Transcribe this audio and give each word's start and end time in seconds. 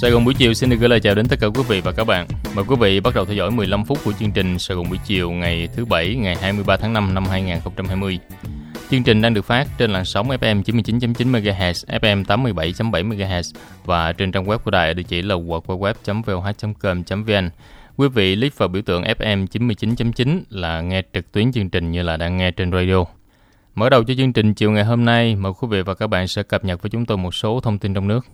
Sài 0.00 0.10
Gòn 0.10 0.24
buổi 0.24 0.34
chiều 0.34 0.54
xin 0.54 0.70
được 0.70 0.76
gửi 0.80 0.88
lời 0.88 1.00
chào 1.00 1.14
đến 1.14 1.28
tất 1.28 1.36
cả 1.40 1.46
quý 1.46 1.62
vị 1.68 1.80
và 1.80 1.92
các 1.92 2.04
bạn. 2.04 2.26
Mời 2.54 2.64
quý 2.68 2.76
vị 2.80 3.00
bắt 3.00 3.14
đầu 3.14 3.24
theo 3.24 3.34
dõi 3.34 3.50
15 3.50 3.84
phút 3.84 3.98
của 4.04 4.12
chương 4.12 4.32
trình 4.32 4.58
Sài 4.58 4.76
Gòn 4.76 4.88
buổi 4.88 4.98
chiều 5.06 5.30
ngày 5.30 5.68
thứ 5.76 5.84
Bảy 5.84 6.14
ngày 6.14 6.36
23 6.36 6.76
tháng 6.76 6.92
5 6.92 7.14
năm 7.14 7.24
2020. 7.24 8.18
Chương 8.90 9.02
trình 9.02 9.22
đang 9.22 9.34
được 9.34 9.44
phát 9.44 9.66
trên 9.78 9.90
làn 9.90 10.04
sóng 10.04 10.28
FM 10.28 10.62
99.9 10.62 11.30
MHz, 11.30 12.00
FM 12.00 12.24
87.7 12.24 13.08
MHz 13.08 13.52
và 13.84 14.12
trên 14.12 14.32
trang 14.32 14.44
web 14.44 14.58
của 14.58 14.70
đài 14.70 14.88
ở 14.88 14.94
địa 14.94 15.02
chỉ 15.02 15.22
là 15.22 15.34
www.voh.com.vn. 15.34 17.50
Quý 17.96 18.08
vị 18.08 18.34
click 18.34 18.58
vào 18.58 18.68
biểu 18.68 18.82
tượng 18.82 19.02
FM 19.02 19.46
99.9 19.46 20.40
là 20.50 20.80
nghe 20.80 21.02
trực 21.14 21.32
tuyến 21.32 21.52
chương 21.52 21.70
trình 21.70 21.90
như 21.90 22.02
là 22.02 22.16
đang 22.16 22.36
nghe 22.36 22.50
trên 22.50 22.72
radio. 22.72 23.04
Mở 23.74 23.88
đầu 23.88 24.04
cho 24.04 24.14
chương 24.14 24.32
trình 24.32 24.54
chiều 24.54 24.70
ngày 24.70 24.84
hôm 24.84 25.04
nay, 25.04 25.36
mời 25.36 25.52
quý 25.60 25.68
vị 25.70 25.82
và 25.82 25.94
các 25.94 26.06
bạn 26.06 26.28
sẽ 26.28 26.42
cập 26.42 26.64
nhật 26.64 26.82
với 26.82 26.90
chúng 26.90 27.06
tôi 27.06 27.18
một 27.18 27.34
số 27.34 27.60
thông 27.60 27.78
tin 27.78 27.94
trong 27.94 28.08
nước. 28.08 28.26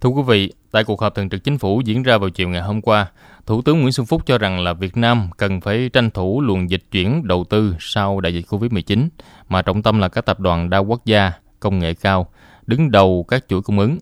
Thưa 0.00 0.10
quý 0.10 0.22
vị, 0.26 0.52
tại 0.70 0.84
cuộc 0.84 1.00
họp 1.00 1.14
thường 1.14 1.28
trực 1.28 1.44
chính 1.44 1.58
phủ 1.58 1.82
diễn 1.84 2.02
ra 2.02 2.18
vào 2.18 2.30
chiều 2.30 2.48
ngày 2.48 2.62
hôm 2.62 2.80
qua, 2.80 3.06
Thủ 3.46 3.62
tướng 3.62 3.80
Nguyễn 3.80 3.92
Xuân 3.92 4.06
Phúc 4.06 4.22
cho 4.26 4.38
rằng 4.38 4.60
là 4.60 4.72
Việt 4.72 4.96
Nam 4.96 5.28
cần 5.36 5.60
phải 5.60 5.90
tranh 5.92 6.10
thủ 6.10 6.40
luồng 6.40 6.70
dịch 6.70 6.82
chuyển 6.90 7.26
đầu 7.28 7.44
tư 7.44 7.76
sau 7.80 8.20
đại 8.20 8.34
dịch 8.34 8.46
Covid-19, 8.48 9.08
mà 9.48 9.62
trọng 9.62 9.82
tâm 9.82 9.98
là 9.98 10.08
các 10.08 10.26
tập 10.26 10.40
đoàn 10.40 10.70
đa 10.70 10.78
quốc 10.78 11.04
gia, 11.04 11.32
công 11.60 11.78
nghệ 11.78 11.94
cao, 11.94 12.26
đứng 12.66 12.90
đầu 12.90 13.24
các 13.28 13.44
chuỗi 13.48 13.62
cung 13.62 13.78
ứng. 13.78 13.98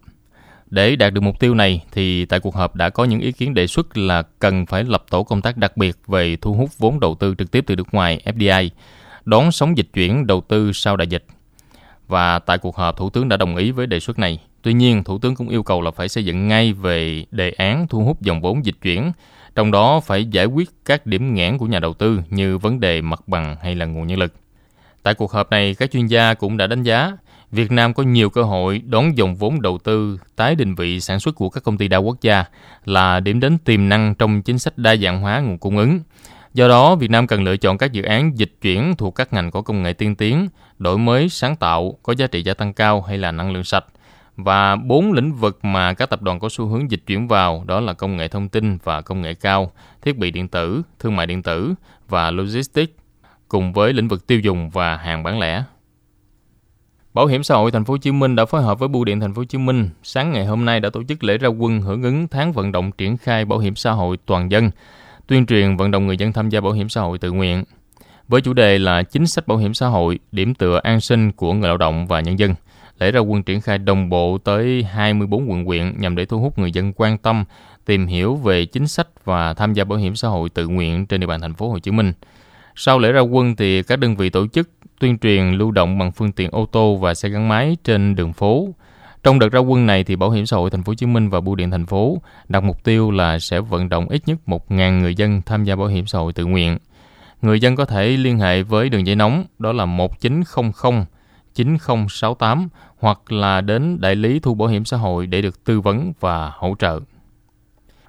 Để 0.67 0.97
đạt 0.97 1.13
được 1.13 1.21
mục 1.21 1.41
tiêu 1.41 1.55
này, 1.55 1.85
thì 1.93 2.25
tại 2.25 2.41
cuộc 2.41 2.55
họp 2.55 2.75
đã 2.75 2.91
có 2.91 3.05
những 3.05 3.21
ý 3.21 3.33
kiến 3.33 3.55
đề 3.55 3.67
xuất 3.67 3.97
là 3.97 4.23
cần 4.23 4.67
phải 4.67 4.85
lập 4.85 5.05
tổ 5.11 5.23
công 5.23 5.43
tác 5.43 5.57
đặc 5.57 5.77
biệt 5.77 5.97
về 6.07 6.37
thu 6.37 6.55
hút 6.55 6.71
vốn 6.79 7.01
đầu 7.01 7.15
tư 7.15 7.35
trực 7.39 7.51
tiếp 7.51 7.65
từ 7.67 7.77
nước 7.77 7.95
ngoài 7.95 8.21
FDI, 8.25 8.69
đón 9.25 9.53
sóng 9.53 9.77
dịch 9.77 9.89
chuyển 9.95 10.27
đầu 10.27 10.41
tư 10.49 10.73
sau 10.73 10.97
đại 10.97 11.07
dịch. 11.07 11.25
Và 12.07 12.39
tại 12.39 12.59
cuộc 12.59 12.77
họp, 12.77 12.97
Thủ 12.97 13.11
tướng 13.11 13.29
đã 13.29 13.37
đồng 13.37 13.57
ý 13.57 13.71
với 13.71 13.87
đề 13.87 14.01
xuất 14.01 14.19
này. 14.19 14.39
Tuy 14.63 14.73
nhiên, 14.73 15.05
Thủ 15.05 15.19
tướng 15.19 15.35
cũng 15.35 15.49
yêu 15.49 15.63
cầu 15.63 15.83
là 15.83 15.91
phải 15.91 16.09
xây 16.09 16.25
dựng 16.25 16.49
ngay 16.49 16.73
về 16.73 17.25
đề 17.31 17.51
án 17.51 17.89
thu 17.89 18.05
hút 18.05 18.23
dòng 18.23 18.41
vốn 18.41 18.65
dịch 18.65 18.77
chuyển, 18.83 19.13
trong 19.55 19.71
đó 19.71 20.01
phải 20.01 20.25
giải 20.25 20.47
quyết 20.47 20.71
các 20.85 21.07
điểm 21.07 21.35
nghẽn 21.35 21.59
của 21.59 21.67
nhà 21.67 21.79
đầu 21.79 21.95
tư 21.95 22.21
như 22.31 22.59
vấn 22.59 22.81
đề 22.81 23.01
mặt 23.01 23.29
bằng 23.29 23.57
hay 23.63 23.75
là 23.75 23.87
nguồn 23.87 24.07
nhân 24.07 24.19
lực. 24.19 24.35
Tại 25.03 25.15
cuộc 25.15 25.33
họp 25.33 25.51
này, 25.51 25.75
các 25.75 25.91
chuyên 25.91 26.07
gia 26.07 26.35
cũng 26.35 26.57
đã 26.57 26.67
đánh 26.67 26.83
giá 26.83 27.13
Việt 27.53 27.73
Nam 27.73 27.95
có 27.95 28.03
nhiều 28.03 28.31
cơ 28.31 28.43
hội 28.43 28.83
đón 28.87 29.19
dòng 29.19 29.35
vốn 29.35 29.63
đầu 29.63 29.79
tư 29.79 30.19
tái 30.37 30.55
định 30.55 30.75
vị 30.75 31.01
sản 31.01 31.21
xuất 31.21 31.35
của 31.35 31.49
các 31.49 31.63
công 31.63 31.79
ty 31.79 31.89
đa 31.89 31.97
quốc 31.97 32.17
gia 32.21 32.45
là 32.85 33.21
điểm 33.21 33.41
đến 33.41 33.59
tiềm 33.59 33.89
năng 33.89 34.15
trong 34.15 34.43
chính 34.43 34.59
sách 34.59 34.79
đa 34.79 34.97
dạng 34.97 35.21
hóa 35.21 35.41
nguồn 35.41 35.59
cung 35.59 35.79
ứng. 35.79 36.01
Do 36.55 36.69
đó, 36.69 36.95
Việt 36.95 37.11
Nam 37.11 37.27
cần 37.27 37.45
lựa 37.45 37.57
chọn 37.57 37.79
các 37.79 37.93
dự 37.93 38.03
án 38.03 38.39
dịch 38.39 38.53
chuyển 38.63 38.97
thuộc 38.97 39.15
các 39.15 39.33
ngành 39.33 39.51
có 39.51 39.63
công 39.63 39.83
nghệ 39.83 39.93
tiên 39.93 40.15
tiến, 40.15 40.49
đổi 40.79 40.99
mới, 40.99 41.29
sáng 41.29 41.57
tạo, 41.57 41.99
có 42.03 42.15
giá 42.17 42.27
trị 42.27 42.43
gia 42.43 42.55
tăng 42.55 42.73
cao 42.73 43.03
hay 43.03 43.19
là 43.19 43.33
năng 43.33 43.53
lượng 43.53 43.65
sạch– 43.65 43.85
và 44.39 44.77
bốn 44.77 45.13
lĩnh 45.13 45.33
vực 45.33 45.65
mà 45.65 45.95
các 45.95 46.11
tập 46.11 46.23
đoàn 46.23 46.39
có 46.39 46.49
xu 46.49 46.67
hướng 46.67 46.91
dịch 46.91 47.03
chuyển 47.07 47.29
vào 47.29 47.65
đó 47.67 47.81
là 47.81 47.93
công 47.93 48.17
nghệ 48.17 48.29
thông 48.29 48.49
tin 48.49 48.79
và 48.85 49.01
công 49.01 49.23
nghệ 49.23 49.35
cao, 49.35 49.73
thiết 50.03 50.19
bị 50.19 50.31
điện 50.31 50.49
tử, 50.49 50.83
thương 50.99 51.17
mại 51.17 51.27
điện 51.27 51.43
tử 51.43 51.75
và 52.09 52.31
logistics, 52.31 52.93
cùng 53.49 53.73
với 53.73 53.93
lĩnh 53.93 54.09
vực 54.09 54.27
tiêu 54.27 54.41
dùng 54.41 54.71
và 54.71 54.97
hàng 54.97 55.23
bán 55.23 55.39
lẻ. 55.39 55.63
Bảo 57.15 57.27
hiểm 57.27 57.43
xã 57.43 57.55
hội 57.55 57.71
thành 57.71 57.85
phố 57.85 57.95
Hồ 57.95 57.99
Chí 57.99 58.13
Minh 58.13 58.37
đã 58.37 58.45
phối 58.45 58.63
hợp 58.63 58.79
với 58.79 58.89
Bưu 58.89 59.05
điện 59.05 59.21
thành 59.21 59.35
phố 59.35 59.41
Hồ 59.41 59.45
Chí 59.45 59.59
Minh 59.59 59.91
sáng 60.03 60.33
ngày 60.33 60.47
hôm 60.47 60.65
nay 60.65 60.81
đã 60.81 60.91
tổ 60.91 61.03
chức 61.05 61.25
lễ 61.25 61.39
ra 61.39 61.49
quân 61.49 61.81
hưởng 61.81 62.03
ứng 62.03 62.29
tháng 62.29 62.53
vận 62.53 62.73
động 62.73 62.93
triển 62.93 63.17
khai 63.17 63.45
bảo 63.45 63.59
hiểm 63.59 63.77
xã 63.77 63.93
hội 63.93 64.17
toàn 64.27 64.51
dân, 64.51 64.71
tuyên 65.27 65.47
truyền 65.47 65.77
vận 65.77 65.91
động 65.91 66.07
người 66.07 66.17
dân 66.17 66.33
tham 66.33 66.49
gia 66.49 66.61
bảo 66.61 66.73
hiểm 66.73 66.89
xã 66.89 67.01
hội 67.01 67.19
tự 67.19 67.33
nguyện. 67.33 67.65
Với 68.29 68.41
chủ 68.41 68.53
đề 68.53 68.79
là 68.79 69.03
chính 69.03 69.27
sách 69.27 69.47
bảo 69.47 69.59
hiểm 69.59 69.75
xã 69.75 69.87
hội, 69.87 70.19
điểm 70.33 70.55
tựa 70.55 70.81
an 70.83 71.01
sinh 71.01 71.33
của 71.33 71.53
người 71.53 71.69
lao 71.69 71.77
động 71.77 72.07
và 72.07 72.21
nhân 72.21 72.39
dân– 72.39 72.55
lễ 72.99 73.11
ra 73.11 73.21
quân 73.21 73.43
triển 73.43 73.61
khai 73.61 73.79
đồng 73.79 74.09
bộ 74.09 74.39
tới 74.39 74.83
24 74.83 75.51
quận 75.51 75.65
huyện 75.65 75.95
nhằm 75.99 76.17
để 76.17 76.25
thu 76.25 76.41
hút 76.41 76.59
người 76.59 76.73
dân 76.73 76.93
quan 76.97 77.19
tâm, 77.19 77.45
tìm 77.85 78.07
hiểu 78.07 78.35
về 78.35 78.65
chính 78.65 78.89
sách 78.89 79.09
và 79.25 79.55
tham 79.55 79.73
gia 79.73 79.85
bảo 79.85 79.99
hiểm 79.99 80.17
xã 80.17 80.29
hội 80.29 80.49
tự 80.49 80.69
nguyện 80.69 81.07
trên 81.07 81.21
địa 81.21 81.27
bàn 81.27 81.41
thành 81.41 81.55
phố 81.55 81.71
Hồ 81.71 81.79
Chí 81.79 81.91
Minh. 81.91 82.13
Sau 82.75 82.99
lễ 82.99 83.13
ra 83.13 83.21
quân 83.21 83.57
thì 83.57 83.83
các 83.83 83.99
đơn 83.99 84.17
vị 84.17 84.31
tổ 84.31 84.47
chức 84.47 84.71
tuyên 85.01 85.19
truyền 85.19 85.51
lưu 85.51 85.71
động 85.71 85.99
bằng 85.99 86.13
phương 86.13 86.33
tiện 86.33 86.51
ô 86.51 86.67
tô 86.67 86.97
và 86.97 87.15
xe 87.15 87.29
gắn 87.29 87.49
máy 87.49 87.77
trên 87.85 88.15
đường 88.15 88.33
phố. 88.33 88.69
Trong 89.23 89.39
đợt 89.39 89.49
ra 89.49 89.61
quân 89.61 89.87
này 89.87 90.05
thì 90.05 90.17
Bảo 90.17 90.31
hiểm 90.31 90.47
xã 90.47 90.57
hội 90.57 90.71
thành 90.71 90.83
phố 90.83 90.91
Hồ 90.91 90.95
Chí 90.95 91.07
Minh 91.07 91.29
và 91.29 91.41
Bưu 91.41 91.55
điện 91.55 91.71
thành 91.71 91.87
phố 91.87 92.23
đặt 92.49 92.63
mục 92.63 92.85
tiêu 92.85 93.11
là 93.11 93.39
sẽ 93.39 93.61
vận 93.61 93.89
động 93.89 94.09
ít 94.09 94.23
nhất 94.27 94.39
1.000 94.47 95.01
người 95.01 95.15
dân 95.15 95.43
tham 95.43 95.65
gia 95.65 95.77
bảo 95.77 95.87
hiểm 95.87 96.07
xã 96.07 96.19
hội 96.19 96.33
tự 96.33 96.45
nguyện. 96.45 96.79
Người 97.43 97.61
dân 97.61 97.77
có 97.77 97.85
thể 97.85 98.09
liên 98.09 98.39
hệ 98.39 98.63
với 98.63 98.89
đường 98.89 99.07
dây 99.07 99.17
nóng 99.17 99.45
đó 99.59 99.73
là 99.73 99.87
1900 99.87 101.05
9068 101.55 102.69
hoặc 103.01 103.33
là 103.33 103.61
đến 103.61 104.01
đại 104.01 104.17
lý 104.17 104.39
thu 104.39 104.55
bảo 104.55 104.69
hiểm 104.69 104.85
xã 104.85 104.97
hội 104.97 105.27
để 105.27 105.43
được 105.43 105.65
tư 105.65 105.81
vấn 105.81 106.13
và 106.21 106.53
hỗ 106.55 106.75
trợ. 106.79 107.01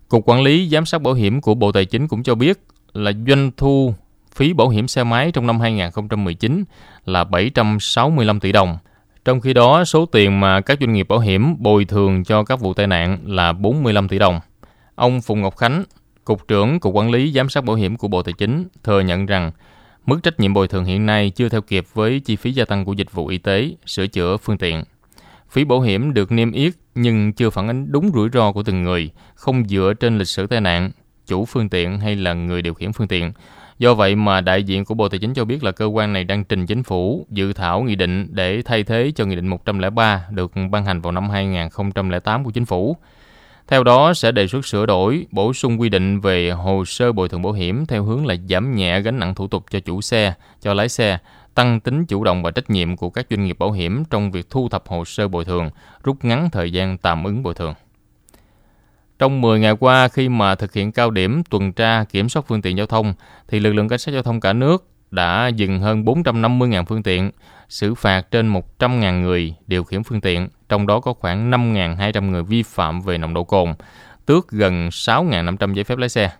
Cục 0.09 0.23
Quản 0.25 0.41
lý 0.41 0.69
Giám 0.69 0.85
sát 0.85 1.01
Bảo 1.01 1.13
hiểm 1.13 1.41
của 1.41 1.53
Bộ 1.53 1.72
Tài 1.72 1.85
chính 1.85 2.07
cũng 2.07 2.23
cho 2.23 2.35
biết 2.35 2.59
là 2.94 3.11
doanh 3.27 3.51
thu 3.57 3.94
phí 4.35 4.53
bảo 4.53 4.69
hiểm 4.69 4.88
xe 4.88 5.03
máy 5.03 5.31
trong 5.31 5.47
năm 5.47 5.59
2019 5.59 6.63
là 7.05 7.23
765 7.23 8.39
tỷ 8.39 8.51
đồng. 8.51 8.77
Trong 9.25 9.41
khi 9.41 9.53
đó, 9.53 9.85
số 9.85 10.05
tiền 10.05 10.39
mà 10.39 10.61
các 10.61 10.77
doanh 10.79 10.94
nghiệp 10.94 11.07
bảo 11.07 11.19
hiểm 11.19 11.56
bồi 11.59 11.85
thường 11.85 12.23
cho 12.23 12.44
các 12.44 12.59
vụ 12.59 12.73
tai 12.73 12.88
nạn 12.88 13.19
là 13.25 13.53
45 13.53 14.07
tỷ 14.07 14.19
đồng. 14.19 14.39
Ông 14.95 15.21
Phùng 15.21 15.41
Ngọc 15.41 15.57
Khánh, 15.57 15.83
Cục 16.25 16.47
trưởng 16.47 16.79
Cục 16.79 16.95
Quản 16.95 17.11
lý 17.11 17.31
Giám 17.31 17.50
sát 17.50 17.63
Bảo 17.63 17.75
hiểm 17.75 17.97
của 17.97 18.07
Bộ 18.07 18.23
Tài 18.23 18.33
chính 18.33 18.67
thừa 18.83 19.01
nhận 19.01 19.25
rằng 19.25 19.51
Mức 20.06 20.24
trách 20.24 20.40
nhiệm 20.40 20.54
bồi 20.54 20.68
thường 20.68 20.86
hiện 20.86 21.06
nay 21.06 21.30
chưa 21.30 21.50
theo 21.50 21.62
kịp 21.62 21.86
với 21.94 22.20
chi 22.20 22.36
phí 22.36 22.52
gia 22.52 22.66
tăng 22.66 22.86
của 22.86 22.94
dịch 22.94 23.12
vụ 23.12 23.28
y 23.28 23.38
tế, 23.38 23.70
sửa 23.86 24.08
chữa 24.08 24.38
phương 24.38 24.58
tiện. 24.58 24.84
Phí 25.50 25.64
bảo 25.64 25.82
hiểm 25.82 26.14
được 26.14 26.32
niêm 26.32 26.52
yết 26.52 26.74
nhưng 26.96 27.34
chưa 27.34 27.50
phản 27.50 27.68
ánh 27.68 27.92
đúng 27.92 28.12
rủi 28.14 28.30
ro 28.34 28.52
của 28.52 28.64
từng 28.64 28.84
người, 28.84 29.10
không 29.36 29.64
dựa 29.68 29.94
trên 30.00 30.18
lịch 30.18 30.28
sử 30.28 30.48
tai 30.48 30.62
nạn, 30.62 30.92
chủ 31.28 31.46
phương 31.46 31.70
tiện 31.70 32.00
hay 32.00 32.16
là 32.16 32.34
người 32.34 32.62
điều 32.62 32.74
khiển 32.74 32.94
phương 32.94 33.08
tiện. 33.08 33.32
Do 33.80 33.94
vậy 33.94 34.16
mà 34.16 34.42
đại 34.42 34.64
diện 34.64 34.86
của 34.86 34.94
Bộ 34.94 35.10
Tài 35.10 35.20
chính 35.20 35.34
cho 35.34 35.46
biết 35.46 35.64
là 35.64 35.72
cơ 35.72 35.86
quan 35.86 36.14
này 36.14 36.24
đang 36.24 36.44
trình 36.44 36.66
chính 36.66 36.84
phủ 36.84 37.28
dự 37.30 37.54
thảo 37.54 37.81
nghị 37.81 37.96
định 37.96 38.28
để 38.31 38.62
thay 38.66 38.84
thế 38.84 39.12
cho 39.16 39.26
nghị 39.26 39.36
định 39.36 39.48
103 39.48 40.26
được 40.31 40.52
ban 40.72 40.86
hành 40.86 41.02
vào 41.02 41.12
năm 41.12 41.30
2008 41.30 42.44
của 42.44 42.52
chính 42.52 42.66
phủ. 42.66 42.98
Theo 43.69 43.84
đó 43.84 44.13
sẽ 44.13 44.31
đề 44.31 44.47
xuất 44.47 44.66
sửa 44.66 44.85
đổi, 44.85 45.28
bổ 45.31 45.53
sung 45.53 45.81
quy 45.81 45.90
định 45.90 46.19
về 46.19 46.50
hồ 46.50 46.85
sơ 46.85 47.12
bồi 47.12 47.30
thường 47.30 47.41
bảo 47.41 47.53
hiểm 47.53 47.85
theo 47.85 48.03
hướng 48.03 48.25
là 48.25 48.35
giảm 48.50 48.75
nhẹ 48.75 49.02
gánh 49.02 49.19
nặng 49.19 49.35
thủ 49.35 49.47
tục 49.47 49.66
cho 49.69 49.80
chủ 49.80 50.02
xe, 50.02 50.34
cho 50.62 50.74
lái 50.74 50.90
xe, 50.90 51.18
tăng 51.56 51.80
tính 51.80 52.06
chủ 52.06 52.24
động 52.24 52.44
và 52.44 52.52
trách 52.52 52.69
nhiệm 52.69 52.97
của 52.97 53.09
các 53.09 53.25
doanh 53.30 53.46
nghiệp 53.46 53.59
bảo 53.59 53.72
hiểm 53.72 54.03
trong 54.09 54.31
việc 54.31 54.50
thu 54.50 54.69
thập 54.69 54.88
hồ 54.88 55.06
sơ 55.06 55.28
bồi 55.28 55.46
thường, 55.46 55.69
rút 56.03 56.25
ngắn 56.25 56.50
thời 56.50 56.72
gian 56.72 56.97
tạm 56.97 57.24
ứng 57.24 57.44
bồi 57.44 57.53
thường. 57.53 57.74
Trong 59.19 59.41
10 59.41 59.59
ngày 59.59 59.74
qua, 59.80 60.07
khi 60.07 60.30
mà 60.30 60.56
thực 60.56 60.74
hiện 60.74 60.91
cao 60.91 61.12
điểm 61.12 61.44
tuần 61.50 61.74
tra 61.74 62.03
kiểm 62.03 62.30
soát 62.30 62.46
phương 62.47 62.62
tiện 62.62 62.78
giao 62.78 62.88
thông, 62.88 63.13
thì 63.47 63.59
lực 63.59 63.74
lượng 63.74 63.88
cảnh 63.88 64.00
sát 64.00 64.12
giao 64.12 64.24
thông 64.24 64.40
cả 64.40 64.53
nước 64.53 64.86
đã 65.12 65.47
dừng 65.47 65.80
hơn 65.80 66.03
450.000 66.03 66.86
phương 66.86 67.03
tiện, 67.03 67.31
xử 67.69 67.96
phạt 67.96 68.31
trên 68.31 68.53
100.000 68.53 69.22
người 69.22 69.56
điều 69.68 69.84
khiển 69.84 70.03
phương 70.03 70.22
tiện, 70.22 70.47
trong 70.69 70.88
đó 70.88 71.00
có 71.00 71.13
khoảng 71.13 71.52
5.200 71.52 72.30
người 72.30 72.44
vi 72.44 72.63
phạm 72.63 73.02
về 73.02 73.18
nồng 73.18 73.34
độ 73.34 73.44
cồn, 73.44 73.74
tước 74.25 74.50
gần 74.50 74.90
6.500 74.90 75.74
giấy 75.74 75.84
phép 75.84 75.97
lái 75.97 76.09
xe. 76.09 76.31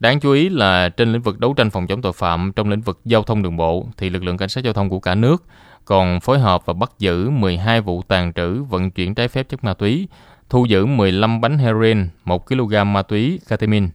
Đáng 0.00 0.20
chú 0.20 0.32
ý 0.32 0.48
là 0.48 0.88
trên 0.88 1.12
lĩnh 1.12 1.22
vực 1.22 1.40
đấu 1.40 1.54
tranh 1.54 1.70
phòng 1.70 1.86
chống 1.86 2.02
tội 2.02 2.12
phạm 2.12 2.52
trong 2.56 2.68
lĩnh 2.68 2.80
vực 2.80 3.00
giao 3.04 3.22
thông 3.22 3.42
đường 3.42 3.56
bộ 3.56 3.86
thì 3.96 4.10
lực 4.10 4.22
lượng 4.22 4.36
cảnh 4.36 4.48
sát 4.48 4.64
giao 4.64 4.72
thông 4.72 4.88
của 4.88 5.00
cả 5.00 5.14
nước 5.14 5.44
còn 5.84 6.20
phối 6.20 6.38
hợp 6.38 6.66
và 6.66 6.74
bắt 6.74 6.90
giữ 6.98 7.30
12 7.30 7.80
vụ 7.80 8.02
tàn 8.02 8.32
trữ 8.32 8.62
vận 8.62 8.90
chuyển 8.90 9.14
trái 9.14 9.28
phép 9.28 9.48
chất 9.48 9.64
ma 9.64 9.74
túy, 9.74 10.08
thu 10.50 10.64
giữ 10.64 10.86
15 10.86 11.40
bánh 11.40 11.58
heroin, 11.58 12.08
1 12.24 12.46
kg 12.46 12.74
ma 12.86 13.02
túy 13.02 13.40
ketamine, 13.48 13.88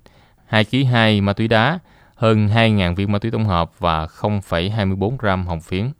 2 0.46 0.66
kg 0.66 0.86
2 0.86 1.22
ma 1.22 1.34
túy 1.34 1.48
đá, 1.48 1.80
hơn 2.16 2.48
2.000 2.48 2.96
viên 2.96 3.12
ma 3.12 3.20
túy 3.20 3.32
tổng 3.32 3.46
hợp 3.46 3.80
và 3.80 4.06
0,24 4.06 5.18
gram 5.18 5.48
hồng 5.48 5.62
phiến. 5.62 5.92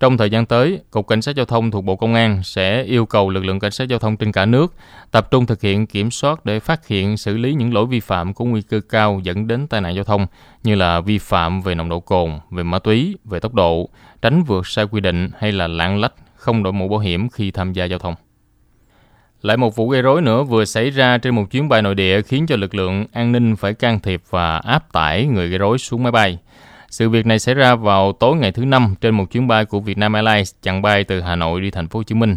Trong 0.00 0.16
thời 0.16 0.30
gian 0.30 0.46
tới, 0.46 0.80
Cục 0.90 1.06
Cảnh 1.06 1.22
sát 1.22 1.36
Giao 1.36 1.46
thông 1.46 1.70
thuộc 1.70 1.84
Bộ 1.84 1.96
Công 1.96 2.14
an 2.14 2.42
sẽ 2.42 2.82
yêu 2.82 3.06
cầu 3.06 3.30
lực 3.30 3.44
lượng 3.44 3.58
cảnh 3.58 3.70
sát 3.70 3.88
giao 3.88 3.98
thông 3.98 4.16
trên 4.16 4.32
cả 4.32 4.46
nước 4.46 4.74
tập 5.10 5.30
trung 5.30 5.46
thực 5.46 5.60
hiện 5.60 5.86
kiểm 5.86 6.10
soát 6.10 6.44
để 6.44 6.60
phát 6.60 6.86
hiện 6.86 7.16
xử 7.16 7.36
lý 7.36 7.54
những 7.54 7.74
lỗi 7.74 7.86
vi 7.86 8.00
phạm 8.00 8.34
có 8.34 8.44
nguy 8.44 8.62
cơ 8.62 8.80
cao 8.88 9.20
dẫn 9.22 9.46
đến 9.46 9.66
tai 9.66 9.80
nạn 9.80 9.94
giao 9.94 10.04
thông 10.04 10.26
như 10.62 10.74
là 10.74 11.00
vi 11.00 11.18
phạm 11.18 11.62
về 11.62 11.74
nồng 11.74 11.88
độ 11.88 12.00
cồn, 12.00 12.30
về 12.50 12.62
ma 12.62 12.78
túy, 12.78 13.16
về 13.24 13.40
tốc 13.40 13.54
độ, 13.54 13.88
tránh 14.22 14.42
vượt 14.42 14.66
sai 14.66 14.86
quy 14.90 15.00
định 15.00 15.30
hay 15.38 15.52
là 15.52 15.66
lạng 15.66 16.00
lách, 16.00 16.12
không 16.34 16.62
đội 16.62 16.72
mũ 16.72 16.88
bảo 16.88 16.98
hiểm 16.98 17.28
khi 17.28 17.50
tham 17.50 17.72
gia 17.72 17.84
giao 17.84 17.98
thông. 17.98 18.14
Lại 19.42 19.56
một 19.56 19.76
vụ 19.76 19.88
gây 19.88 20.02
rối 20.02 20.22
nữa 20.22 20.42
vừa 20.42 20.64
xảy 20.64 20.90
ra 20.90 21.18
trên 21.18 21.34
một 21.34 21.50
chuyến 21.50 21.68
bay 21.68 21.82
nội 21.82 21.94
địa 21.94 22.22
khiến 22.22 22.46
cho 22.46 22.56
lực 22.56 22.74
lượng 22.74 23.06
an 23.12 23.32
ninh 23.32 23.56
phải 23.56 23.74
can 23.74 24.00
thiệp 24.00 24.22
và 24.30 24.56
áp 24.56 24.92
tải 24.92 25.26
người 25.26 25.48
gây 25.48 25.58
rối 25.58 25.78
xuống 25.78 26.02
máy 26.02 26.12
bay. 26.12 26.38
Sự 26.96 27.08
việc 27.10 27.26
này 27.26 27.38
xảy 27.38 27.54
ra 27.54 27.74
vào 27.74 28.12
tối 28.12 28.36
ngày 28.36 28.52
thứ 28.52 28.64
năm 28.64 28.94
trên 29.00 29.14
một 29.14 29.30
chuyến 29.30 29.46
bay 29.48 29.64
của 29.64 29.80
Vietnam 29.80 30.12
Airlines 30.12 30.54
chặng 30.62 30.82
bay 30.82 31.04
từ 31.04 31.20
Hà 31.20 31.36
Nội 31.36 31.60
đi 31.60 31.70
thành 31.70 31.88
phố 31.88 31.98
Hồ 31.98 32.02
Chí 32.02 32.14
Minh. 32.14 32.36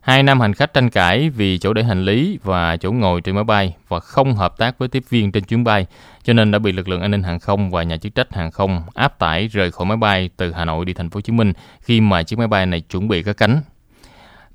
Hai 0.00 0.22
nam 0.22 0.40
hành 0.40 0.54
khách 0.54 0.74
tranh 0.74 0.90
cãi 0.90 1.30
vì 1.30 1.58
chỗ 1.58 1.72
để 1.72 1.82
hành 1.82 2.04
lý 2.04 2.38
và 2.42 2.76
chỗ 2.76 2.92
ngồi 2.92 3.20
trên 3.20 3.34
máy 3.34 3.44
bay 3.44 3.74
và 3.88 4.00
không 4.00 4.34
hợp 4.34 4.58
tác 4.58 4.78
với 4.78 4.88
tiếp 4.88 5.04
viên 5.08 5.32
trên 5.32 5.44
chuyến 5.44 5.64
bay, 5.64 5.86
cho 6.22 6.32
nên 6.32 6.50
đã 6.50 6.58
bị 6.58 6.72
lực 6.72 6.88
lượng 6.88 7.00
an 7.00 7.10
ninh 7.10 7.22
hàng 7.22 7.40
không 7.40 7.70
và 7.70 7.82
nhà 7.82 7.96
chức 7.96 8.14
trách 8.14 8.34
hàng 8.34 8.50
không 8.50 8.82
áp 8.94 9.18
tải 9.18 9.48
rời 9.48 9.70
khỏi 9.70 9.86
máy 9.86 9.96
bay 9.96 10.30
từ 10.36 10.52
Hà 10.52 10.64
Nội 10.64 10.84
đi 10.84 10.92
thành 10.92 11.10
phố 11.10 11.18
Hồ 11.18 11.20
Chí 11.20 11.32
Minh 11.32 11.52
khi 11.80 12.00
mà 12.00 12.22
chiếc 12.22 12.38
máy 12.38 12.48
bay 12.48 12.66
này 12.66 12.80
chuẩn 12.80 13.08
bị 13.08 13.22
cất 13.22 13.36
cánh. 13.36 13.60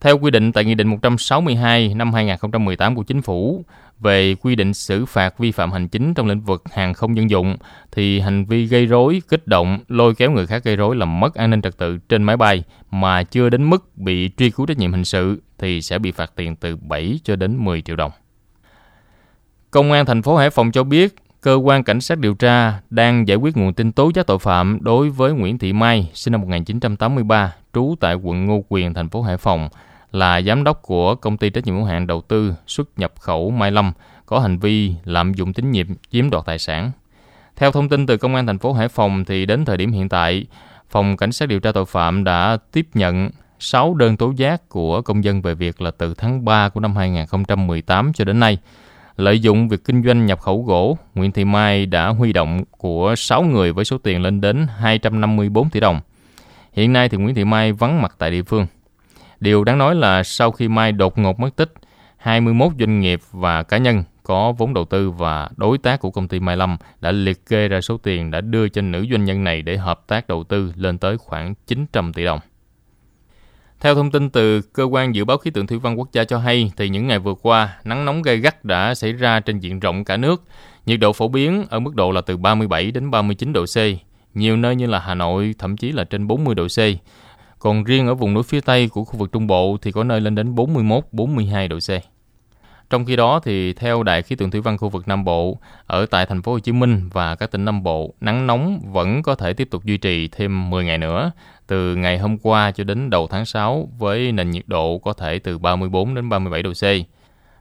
Theo 0.02 0.18
quy 0.18 0.32
định 0.32 0.52
tại 0.52 0.66
Nghị 0.66 0.76
định 0.76 0.88
162 0.88 1.94
năm 1.94 2.14
2018 2.14 2.96
của 2.96 3.04
Chính 3.04 3.22
phủ 3.22 3.66
về 4.00 4.36
quy 4.36 4.56
định 4.56 4.74
xử 4.74 5.06
phạt 5.06 5.40
vi 5.40 5.52
phạm 5.52 5.72
hành 5.72 5.88
chính 5.88 6.14
trong 6.14 6.28
lĩnh 6.28 6.42
vực 6.42 6.64
hàng 6.72 6.94
không 6.94 7.16
dân 7.16 7.30
dụng, 7.30 7.56
thì 7.92 8.20
hành 8.20 8.46
vi 8.46 8.66
gây 8.66 8.86
rối, 8.86 9.22
kích 9.30 9.48
động, 9.48 9.80
lôi 9.88 10.16
kéo 10.16 10.32
người 10.32 10.48
khác 10.48 10.64
gây 10.64 10.76
rối 10.76 10.96
làm 10.96 11.20
mất 11.20 11.36
an 11.36 11.50
ninh 11.50 11.62
trật 11.62 11.78
tự 11.78 11.98
trên 12.10 12.24
máy 12.24 12.38
bay 12.38 12.64
mà 12.92 13.24
chưa 13.24 13.50
đến 13.50 13.70
mức 13.70 13.98
bị 13.98 14.30
truy 14.38 14.50
cứu 14.50 14.66
trách 14.66 14.78
nhiệm 14.78 14.92
hình 14.92 15.06
sự 15.06 15.42
thì 15.58 15.82
sẽ 15.82 16.00
bị 16.00 16.12
phạt 16.12 16.32
tiền 16.36 16.56
từ 16.56 16.76
7 16.76 17.20
cho 17.24 17.36
đến 17.36 17.58
10 17.66 17.82
triệu 17.82 17.96
đồng. 17.96 18.12
Công 19.72 19.92
an 19.92 20.06
thành 20.06 20.22
phố 20.22 20.36
Hải 20.36 20.50
Phòng 20.50 20.72
cho 20.72 20.84
biết 20.84 21.16
cơ 21.42 21.56
quan 21.56 21.84
cảnh 21.84 22.02
sát 22.02 22.18
điều 22.18 22.34
tra 22.34 22.82
đang 22.90 23.28
giải 23.28 23.38
quyết 23.38 23.58
nguồn 23.58 23.74
tin 23.74 23.92
tố 23.92 24.12
giác 24.16 24.28
tội 24.28 24.40
phạm 24.40 24.78
đối 24.82 25.10
với 25.10 25.34
Nguyễn 25.34 25.58
Thị 25.58 25.74
Mai, 25.74 26.12
sinh 26.14 26.32
năm 26.32 26.42
1983, 26.42 27.54
trú 27.74 27.96
tại 28.00 28.16
quận 28.16 28.46
Ngô 28.46 28.64
Quyền, 28.70 28.94
thành 28.94 29.10
phố 29.10 29.22
Hải 29.22 29.38
Phòng, 29.38 29.70
là 30.12 30.42
giám 30.42 30.64
đốc 30.64 30.82
của 30.82 31.16
công 31.16 31.38
ty 31.38 31.50
trách 31.50 31.66
nhiệm 31.66 31.76
hữu 31.76 31.84
hạn 31.84 32.08
đầu 32.08 32.22
tư 32.22 32.54
xuất 32.68 33.00
nhập 33.00 33.14
khẩu 33.20 33.50
Mai 33.50 33.72
Lâm, 33.72 33.92
có 34.26 34.40
hành 34.40 34.58
vi 34.58 34.94
lạm 35.04 35.34
dụng 35.34 35.54
tín 35.54 35.72
nhiệm 35.72 35.88
chiếm 36.12 36.30
đoạt 36.30 36.46
tài 36.46 36.60
sản. 36.60 36.92
Theo 37.56 37.72
thông 37.72 37.90
tin 37.90 38.06
từ 38.06 38.18
công 38.18 38.36
an 38.36 38.48
thành 38.48 38.60
phố 38.60 38.74
Hải 38.74 38.88
Phòng 38.88 39.26
thì 39.26 39.46
đến 39.46 39.66
thời 39.66 39.78
điểm 39.78 39.92
hiện 39.92 40.10
tại, 40.10 40.46
phòng 40.90 41.18
cảnh 41.18 41.32
sát 41.32 41.50
điều 41.50 41.60
tra 41.60 41.72
tội 41.72 41.86
phạm 41.86 42.24
đã 42.24 42.58
tiếp 42.72 42.88
nhận 42.94 43.30
6 43.60 43.94
đơn 43.94 44.18
tố 44.18 44.34
giác 44.36 44.70
của 44.70 45.02
công 45.02 45.24
dân 45.24 45.42
về 45.42 45.56
việc 45.56 45.82
là 45.82 45.92
từ 45.92 46.14
tháng 46.14 46.46
3 46.46 46.70
của 46.70 46.80
năm 46.80 46.96
2018 46.96 48.14
cho 48.14 48.26
đến 48.26 48.40
nay 48.40 48.58
Lợi 49.18 49.40
dụng 49.40 49.70
việc 49.70 49.86
kinh 49.86 50.04
doanh 50.04 50.26
nhập 50.26 50.40
khẩu 50.40 50.64
gỗ, 50.64 50.98
Nguyễn 51.16 51.32
Thị 51.32 51.46
Mai 51.46 51.86
đã 51.86 52.08
huy 52.08 52.34
động 52.34 52.64
của 52.72 53.16
6 53.18 53.44
người 53.44 53.74
với 53.74 53.86
số 53.86 53.98
tiền 53.98 54.22
lên 54.22 54.42
đến 54.42 54.68
254 54.78 55.70
tỷ 55.70 55.80
đồng. 55.80 56.00
Hiện 56.74 56.94
nay 56.94 57.10
thì 57.10 57.18
Nguyễn 57.18 57.36
Thị 57.36 57.44
Mai 57.44 57.72
vắng 57.72 58.02
mặt 58.02 58.16
tại 58.18 58.32
địa 58.32 58.44
phương. 58.44 58.68
Điều 59.40 59.64
đáng 59.64 59.78
nói 59.78 59.96
là 59.96 60.24
sau 60.24 60.52
khi 60.52 60.68
Mai 60.68 60.92
đột 60.92 61.18
ngột 61.18 61.40
mất 61.40 61.56
tích, 61.56 61.74
21 62.18 62.72
doanh 62.80 63.00
nghiệp 63.00 63.20
và 63.32 63.64
cá 63.64 63.78
nhân 63.78 64.04
có 64.24 64.52
vốn 64.52 64.74
đầu 64.74 64.86
tư 64.86 65.12
và 65.12 65.50
đối 65.58 65.78
tác 65.78 66.00
của 66.00 66.12
công 66.12 66.28
ty 66.28 66.40
Mai 66.40 66.58
Lâm 66.58 66.78
đã 67.02 67.12
liệt 67.12 67.46
kê 67.46 67.68
ra 67.68 67.82
số 67.82 67.98
tiền 67.98 68.32
đã 68.32 68.42
đưa 68.42 68.70
cho 68.70 68.82
nữ 68.82 69.06
doanh 69.12 69.26
nhân 69.26 69.44
này 69.44 69.62
để 69.62 69.78
hợp 69.78 70.08
tác 70.08 70.28
đầu 70.28 70.44
tư 70.44 70.74
lên 70.76 70.98
tới 70.98 71.18
khoảng 71.18 71.54
900 71.68 72.14
tỷ 72.14 72.26
đồng. 72.26 72.40
Theo 73.80 73.96
thông 73.96 74.12
tin 74.12 74.30
từ 74.30 74.62
Cơ 74.62 74.84
quan 74.84 75.16
Dự 75.16 75.26
báo 75.26 75.38
Khí 75.38 75.52
tượng 75.52 75.68
Thủy 75.68 75.80
văn 75.80 76.00
Quốc 76.00 76.10
gia 76.14 76.24
cho 76.24 76.38
hay, 76.38 76.72
thì 76.78 76.90
những 76.90 77.08
ngày 77.08 77.20
vừa 77.20 77.34
qua, 77.34 77.78
nắng 77.84 78.06
nóng 78.06 78.22
gay 78.22 78.38
gắt 78.38 78.66
đã 78.66 78.96
xảy 78.96 79.14
ra 79.14 79.40
trên 79.40 79.60
diện 79.60 79.80
rộng 79.80 80.04
cả 80.04 80.18
nước. 80.18 80.44
Nhiệt 80.86 81.00
độ 81.00 81.14
phổ 81.14 81.28
biến 81.28 81.66
ở 81.70 81.80
mức 81.80 81.96
độ 81.96 82.12
là 82.12 82.22
từ 82.22 82.38
37 82.38 82.92
đến 82.92 83.12
39 83.12 83.54
độ 83.54 83.66
C. 83.66 83.78
Nhiều 84.34 84.58
nơi 84.58 84.76
như 84.76 84.86
là 84.86 85.00
Hà 85.00 85.16
Nội 85.16 85.56
thậm 85.58 85.78
chí 85.78 85.92
là 85.92 86.04
trên 86.04 86.28
40 86.28 86.56
độ 86.56 86.68
C. 86.68 86.80
Còn 87.60 87.84
riêng 87.84 88.08
ở 88.08 88.16
vùng 88.16 88.34
núi 88.34 88.44
phía 88.44 88.62
Tây 88.62 88.88
của 88.88 89.04
khu 89.04 89.18
vực 89.18 89.32
Trung 89.32 89.48
Bộ 89.48 89.78
thì 89.82 89.92
có 89.92 90.04
nơi 90.04 90.22
lên 90.22 90.36
đến 90.36 90.56
41-42 90.56 91.68
độ 91.68 91.78
C. 91.80 91.90
Trong 92.90 93.06
khi 93.06 93.16
đó 93.16 93.40
thì 93.44 93.74
theo 93.74 94.04
Đại 94.04 94.22
khí 94.22 94.36
tượng 94.36 94.52
thủy 94.52 94.62
văn 94.62 94.78
khu 94.78 94.90
vực 94.90 95.08
Nam 95.08 95.24
Bộ, 95.24 95.58
ở 95.86 96.06
tại 96.06 96.26
thành 96.26 96.42
phố 96.42 96.52
Hồ 96.52 96.60
Chí 96.60 96.72
Minh 96.72 97.10
và 97.14 97.36
các 97.36 97.52
tỉnh 97.52 97.66
Nam 97.66 97.84
Bộ, 97.84 98.14
nắng 98.22 98.48
nóng 98.48 98.80
vẫn 98.92 99.24
có 99.24 99.36
thể 99.36 99.54
tiếp 99.54 99.68
tục 99.72 99.84
duy 99.86 99.98
trì 99.98 100.28
thêm 100.28 100.70
10 100.70 100.86
ngày 100.86 100.98
nữa, 100.98 101.32
từ 101.68 101.96
ngày 101.96 102.18
hôm 102.18 102.38
qua 102.38 102.72
cho 102.72 102.84
đến 102.84 103.10
đầu 103.10 103.28
tháng 103.28 103.46
6 103.46 103.90
với 103.98 104.32
nền 104.32 104.52
nhiệt 104.52 104.64
độ 104.68 104.98
có 104.98 105.14
thể 105.14 105.40
từ 105.40 105.58
34 105.58 106.16
đến 106.16 106.30
37 106.30 106.64
độ 106.64 106.72
C. 106.74 106.84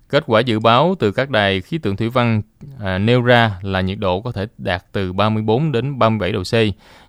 Kết 0.09 0.25
quả 0.27 0.41
dự 0.41 0.59
báo 0.59 0.95
từ 0.99 1.13
các 1.13 1.31
đài 1.31 1.61
khí 1.61 1.79
tượng 1.79 1.97
thủy 1.97 2.09
văn 2.09 2.43
à, 2.81 2.99
nêu 2.99 3.23
ra 3.23 3.53
là 3.63 3.81
nhiệt 3.81 3.99
độ 3.99 4.21
có 4.21 4.33
thể 4.33 4.47
đạt 4.59 4.85
từ 4.93 5.13
34 5.13 5.73
đến 5.73 5.99
37 5.99 6.33
độ 6.33 6.43
C. 6.43 6.55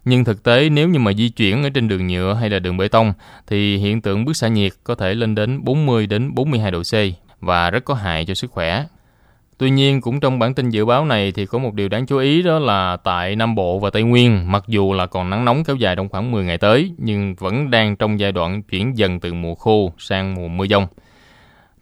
Nhưng 0.05 0.23
thực 0.23 0.43
tế 0.43 0.69
nếu 0.69 0.89
như 0.89 0.99
mà 0.99 1.13
di 1.13 1.29
chuyển 1.29 1.63
ở 1.63 1.69
trên 1.69 1.87
đường 1.87 2.07
nhựa 2.07 2.33
hay 2.33 2.49
là 2.49 2.59
đường 2.59 2.77
bê 2.77 2.87
tông 2.87 3.13
thì 3.47 3.77
hiện 3.77 4.01
tượng 4.01 4.25
bức 4.25 4.37
xạ 4.37 4.47
nhiệt 4.47 4.71
có 4.83 4.95
thể 4.95 5.13
lên 5.13 5.35
đến 5.35 5.63
40 5.63 6.07
đến 6.07 6.35
42 6.35 6.71
độ 6.71 6.81
C 6.81 6.93
và 7.39 7.69
rất 7.69 7.85
có 7.85 7.93
hại 7.93 8.25
cho 8.25 8.33
sức 8.33 8.51
khỏe. 8.51 8.85
Tuy 9.57 9.69
nhiên, 9.69 10.01
cũng 10.01 10.19
trong 10.19 10.39
bản 10.39 10.53
tin 10.53 10.69
dự 10.69 10.85
báo 10.85 11.05
này 11.05 11.31
thì 11.31 11.45
có 11.45 11.57
một 11.57 11.73
điều 11.73 11.89
đáng 11.89 12.05
chú 12.05 12.17
ý 12.17 12.41
đó 12.41 12.59
là 12.59 12.97
tại 13.03 13.35
Nam 13.35 13.55
Bộ 13.55 13.79
và 13.79 13.89
Tây 13.89 14.03
Nguyên, 14.03 14.51
mặc 14.51 14.63
dù 14.67 14.93
là 14.93 15.05
còn 15.05 15.29
nắng 15.29 15.45
nóng 15.45 15.63
kéo 15.63 15.75
dài 15.75 15.95
trong 15.95 16.09
khoảng 16.09 16.31
10 16.31 16.43
ngày 16.43 16.57
tới, 16.57 16.91
nhưng 16.97 17.35
vẫn 17.35 17.71
đang 17.71 17.95
trong 17.95 18.19
giai 18.19 18.31
đoạn 18.31 18.63
chuyển 18.63 18.97
dần 18.97 19.19
từ 19.19 19.33
mùa 19.33 19.55
khô 19.55 19.93
sang 19.97 20.35
mùa 20.35 20.47
mưa 20.47 20.67
dông. 20.67 20.87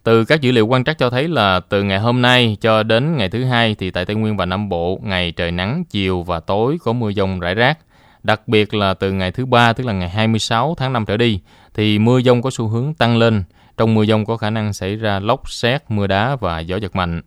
Từ 0.06 0.24
các 0.24 0.40
dữ 0.40 0.52
liệu 0.52 0.66
quan 0.66 0.84
trắc 0.84 0.98
cho 0.98 1.10
thấy 1.10 1.28
là 1.28 1.60
từ 1.60 1.82
ngày 1.82 1.98
hôm 1.98 2.22
nay 2.22 2.56
cho 2.60 2.82
đến 2.82 3.16
ngày 3.16 3.28
thứ 3.28 3.44
hai 3.44 3.74
thì 3.74 3.90
tại 3.90 4.04
Tây 4.04 4.16
Nguyên 4.16 4.36
và 4.36 4.46
Nam 4.46 4.68
Bộ, 4.68 4.98
ngày 5.02 5.32
trời 5.32 5.50
nắng, 5.50 5.84
chiều 5.90 6.22
và 6.22 6.40
tối 6.40 6.78
có 6.84 6.92
mưa 6.92 7.12
dông 7.12 7.40
rải 7.40 7.54
rác. 7.54 7.78
Đặc 8.22 8.48
biệt 8.48 8.74
là 8.74 8.94
từ 8.94 9.12
ngày 9.12 9.32
thứ 9.32 9.46
ba 9.46 9.72
tức 9.72 9.86
là 9.86 9.92
ngày 9.92 10.08
26 10.08 10.74
tháng 10.78 10.92
5 10.92 11.04
trở 11.06 11.16
đi 11.16 11.40
thì 11.74 11.98
mưa 11.98 12.20
dông 12.20 12.42
có 12.42 12.50
xu 12.50 12.68
hướng 12.68 12.94
tăng 12.94 13.18
lên. 13.18 13.44
Trong 13.76 13.94
mưa 13.94 14.04
dông 14.04 14.24
có 14.24 14.36
khả 14.36 14.50
năng 14.50 14.72
xảy 14.72 14.96
ra 14.96 15.18
lốc 15.18 15.50
xét, 15.50 15.82
mưa 15.88 16.06
đá 16.06 16.36
và 16.36 16.60
gió 16.60 16.76
giật 16.76 16.96
mạnh. 16.96 17.22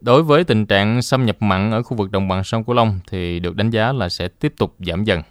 Đối 0.00 0.22
với 0.22 0.44
tình 0.44 0.66
trạng 0.66 1.02
xâm 1.02 1.26
nhập 1.26 1.36
mặn 1.40 1.70
ở 1.70 1.82
khu 1.82 1.96
vực 1.96 2.10
đồng 2.10 2.28
bằng 2.28 2.44
sông 2.44 2.64
Cửu 2.64 2.74
Long 2.74 3.00
thì 3.10 3.40
được 3.40 3.56
đánh 3.56 3.70
giá 3.70 3.92
là 3.92 4.08
sẽ 4.08 4.28
tiếp 4.28 4.52
tục 4.58 4.74
giảm 4.78 5.04
dần. 5.04 5.22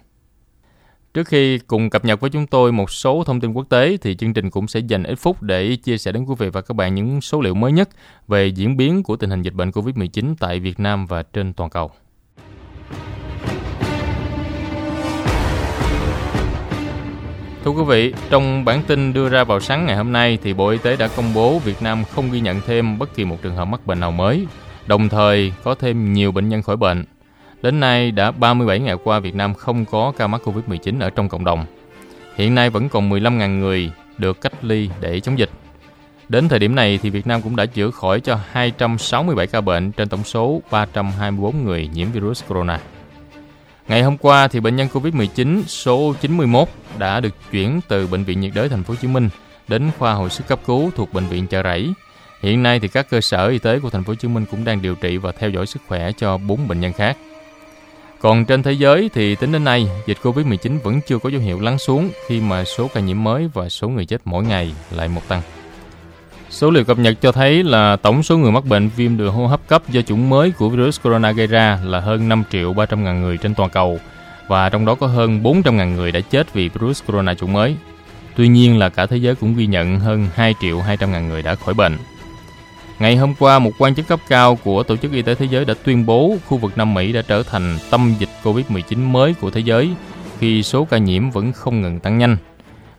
Trước 1.14 1.28
khi 1.28 1.58
cùng 1.58 1.90
cập 1.90 2.04
nhật 2.04 2.20
với 2.20 2.30
chúng 2.30 2.46
tôi 2.46 2.72
một 2.72 2.90
số 2.90 3.24
thông 3.26 3.40
tin 3.40 3.52
quốc 3.52 3.66
tế 3.68 3.96
thì 3.96 4.14
chương 4.14 4.32
trình 4.32 4.50
cũng 4.50 4.68
sẽ 4.68 4.80
dành 4.80 5.02
ít 5.02 5.14
phút 5.14 5.42
để 5.42 5.76
chia 5.76 5.98
sẻ 5.98 6.12
đến 6.12 6.24
quý 6.24 6.34
vị 6.38 6.48
và 6.48 6.60
các 6.60 6.74
bạn 6.74 6.94
những 6.94 7.20
số 7.20 7.40
liệu 7.40 7.54
mới 7.54 7.72
nhất 7.72 7.88
về 8.28 8.46
diễn 8.46 8.76
biến 8.76 9.02
của 9.02 9.16
tình 9.16 9.30
hình 9.30 9.42
dịch 9.42 9.54
bệnh 9.54 9.70
COVID-19 9.70 10.34
tại 10.38 10.60
Việt 10.60 10.80
Nam 10.80 11.06
và 11.06 11.22
trên 11.22 11.52
toàn 11.52 11.70
cầu. 11.70 11.90
Thưa 17.64 17.70
quý 17.70 17.82
vị, 17.88 18.14
trong 18.30 18.64
bản 18.64 18.82
tin 18.86 19.12
đưa 19.12 19.28
ra 19.28 19.44
vào 19.44 19.60
sáng 19.60 19.86
ngày 19.86 19.96
hôm 19.96 20.12
nay 20.12 20.38
thì 20.42 20.54
Bộ 20.54 20.68
Y 20.68 20.78
tế 20.78 20.96
đã 20.96 21.08
công 21.16 21.34
bố 21.34 21.58
Việt 21.58 21.82
Nam 21.82 22.04
không 22.04 22.30
ghi 22.30 22.40
nhận 22.40 22.60
thêm 22.66 22.98
bất 22.98 23.14
kỳ 23.14 23.24
một 23.24 23.42
trường 23.42 23.56
hợp 23.56 23.64
mắc 23.64 23.86
bệnh 23.86 24.00
nào 24.00 24.10
mới, 24.10 24.46
đồng 24.86 25.08
thời 25.08 25.52
có 25.64 25.74
thêm 25.74 26.12
nhiều 26.12 26.32
bệnh 26.32 26.48
nhân 26.48 26.62
khỏi 26.62 26.76
bệnh. 26.76 27.04
Đến 27.62 27.80
nay 27.80 28.10
đã 28.10 28.30
37 28.30 28.78
ngày 28.78 28.96
qua 29.04 29.20
Việt 29.20 29.34
Nam 29.34 29.54
không 29.54 29.84
có 29.84 30.12
ca 30.16 30.26
mắc 30.26 30.40
Covid-19 30.44 31.00
ở 31.00 31.10
trong 31.10 31.28
cộng 31.28 31.44
đồng. 31.44 31.66
Hiện 32.36 32.54
nay 32.54 32.70
vẫn 32.70 32.88
còn 32.88 33.10
15.000 33.10 33.58
người 33.58 33.90
được 34.18 34.40
cách 34.40 34.64
ly 34.64 34.90
để 35.00 35.20
chống 35.20 35.38
dịch. 35.38 35.50
Đến 36.28 36.48
thời 36.48 36.58
điểm 36.58 36.74
này 36.74 36.98
thì 37.02 37.10
Việt 37.10 37.26
Nam 37.26 37.42
cũng 37.42 37.56
đã 37.56 37.66
chữa 37.66 37.90
khỏi 37.90 38.20
cho 38.20 38.38
267 38.50 39.46
ca 39.46 39.60
bệnh 39.60 39.92
trên 39.92 40.08
tổng 40.08 40.24
số 40.24 40.62
324 40.70 41.64
người 41.64 41.90
nhiễm 41.94 42.12
virus 42.12 42.44
corona. 42.48 42.80
Ngày 43.88 44.02
hôm 44.02 44.16
qua 44.16 44.48
thì 44.48 44.60
bệnh 44.60 44.76
nhân 44.76 44.88
Covid-19 44.92 45.62
số 45.66 46.14
91 46.20 46.68
đã 46.98 47.20
được 47.20 47.34
chuyển 47.50 47.80
từ 47.88 48.06
bệnh 48.06 48.24
viện 48.24 48.40
nhiệt 48.40 48.52
đới 48.54 48.68
thành 48.68 48.84
phố 48.84 48.94
Hồ 48.94 48.98
Chí 49.02 49.08
Minh 49.08 49.28
đến 49.68 49.90
khoa 49.98 50.12
hồi 50.12 50.30
sức 50.30 50.46
cấp 50.48 50.60
cứu 50.66 50.90
thuộc 50.96 51.12
bệnh 51.12 51.26
viện 51.26 51.46
Chợ 51.46 51.62
Rẫy. 51.62 51.92
Hiện 52.42 52.62
nay 52.62 52.80
thì 52.80 52.88
các 52.88 53.10
cơ 53.10 53.20
sở 53.20 53.48
y 53.48 53.58
tế 53.58 53.78
của 53.78 53.90
thành 53.90 54.04
phố 54.04 54.10
Hồ 54.10 54.14
Chí 54.14 54.28
Minh 54.28 54.44
cũng 54.50 54.64
đang 54.64 54.82
điều 54.82 54.94
trị 54.94 55.16
và 55.16 55.32
theo 55.32 55.50
dõi 55.50 55.66
sức 55.66 55.82
khỏe 55.88 56.12
cho 56.12 56.38
4 56.38 56.68
bệnh 56.68 56.80
nhân 56.80 56.92
khác. 56.92 57.16
Còn 58.22 58.44
trên 58.44 58.62
thế 58.62 58.72
giới 58.72 59.10
thì 59.14 59.34
tính 59.34 59.52
đến 59.52 59.64
nay, 59.64 59.88
dịch 60.06 60.18
Covid-19 60.22 60.78
vẫn 60.82 61.00
chưa 61.06 61.18
có 61.18 61.30
dấu 61.30 61.40
hiệu 61.40 61.60
lắng 61.60 61.78
xuống 61.78 62.10
khi 62.26 62.40
mà 62.40 62.64
số 62.64 62.88
ca 62.94 63.00
nhiễm 63.00 63.24
mới 63.24 63.50
và 63.54 63.68
số 63.68 63.88
người 63.88 64.04
chết 64.04 64.20
mỗi 64.24 64.44
ngày 64.44 64.74
lại 64.90 65.08
một 65.08 65.28
tăng. 65.28 65.42
Số 66.50 66.70
liệu 66.70 66.84
cập 66.84 66.98
nhật 66.98 67.16
cho 67.20 67.32
thấy 67.32 67.62
là 67.62 67.96
tổng 67.96 68.22
số 68.22 68.38
người 68.38 68.52
mắc 68.52 68.64
bệnh 68.64 68.88
viêm 68.96 69.16
đường 69.16 69.32
hô 69.32 69.46
hấp 69.46 69.68
cấp 69.68 69.82
do 69.88 70.02
chủng 70.02 70.30
mới 70.30 70.50
của 70.50 70.68
virus 70.68 71.00
corona 71.02 71.32
gây 71.32 71.46
ra 71.46 71.78
là 71.84 72.00
hơn 72.00 72.28
5 72.28 72.42
triệu 72.50 72.72
300 72.72 73.04
ngàn 73.04 73.20
người 73.20 73.36
trên 73.36 73.54
toàn 73.54 73.70
cầu 73.70 73.98
và 74.48 74.68
trong 74.68 74.84
đó 74.84 74.94
có 74.94 75.06
hơn 75.06 75.42
400 75.42 75.76
ngàn 75.76 75.96
người 75.96 76.12
đã 76.12 76.20
chết 76.20 76.54
vì 76.54 76.68
virus 76.68 77.02
corona 77.06 77.34
chủng 77.34 77.52
mới. 77.52 77.76
Tuy 78.36 78.48
nhiên 78.48 78.78
là 78.78 78.88
cả 78.88 79.06
thế 79.06 79.16
giới 79.16 79.34
cũng 79.34 79.56
ghi 79.56 79.66
nhận 79.66 80.00
hơn 80.00 80.28
2 80.34 80.54
triệu 80.60 80.80
200 80.80 81.12
ngàn 81.12 81.28
người 81.28 81.42
đã 81.42 81.54
khỏi 81.54 81.74
bệnh. 81.74 81.96
Ngày 82.98 83.16
hôm 83.16 83.34
qua, 83.38 83.58
một 83.58 83.72
quan 83.78 83.94
chức 83.94 84.08
cấp 84.08 84.20
cao 84.28 84.58
của 84.64 84.82
Tổ 84.82 84.96
chức 84.96 85.12
Y 85.12 85.22
tế 85.22 85.34
Thế 85.34 85.46
giới 85.50 85.64
đã 85.64 85.74
tuyên 85.84 86.06
bố 86.06 86.36
khu 86.46 86.56
vực 86.56 86.78
Nam 86.78 86.94
Mỹ 86.94 87.12
đã 87.12 87.22
trở 87.28 87.42
thành 87.42 87.78
tâm 87.90 88.14
dịch 88.18 88.28
COVID-19 88.42 88.98
mới 88.98 89.34
của 89.34 89.50
thế 89.50 89.60
giới 89.60 89.90
khi 90.38 90.62
số 90.62 90.84
ca 90.84 90.98
nhiễm 90.98 91.30
vẫn 91.30 91.52
không 91.52 91.82
ngừng 91.82 92.00
tăng 92.00 92.18
nhanh. 92.18 92.36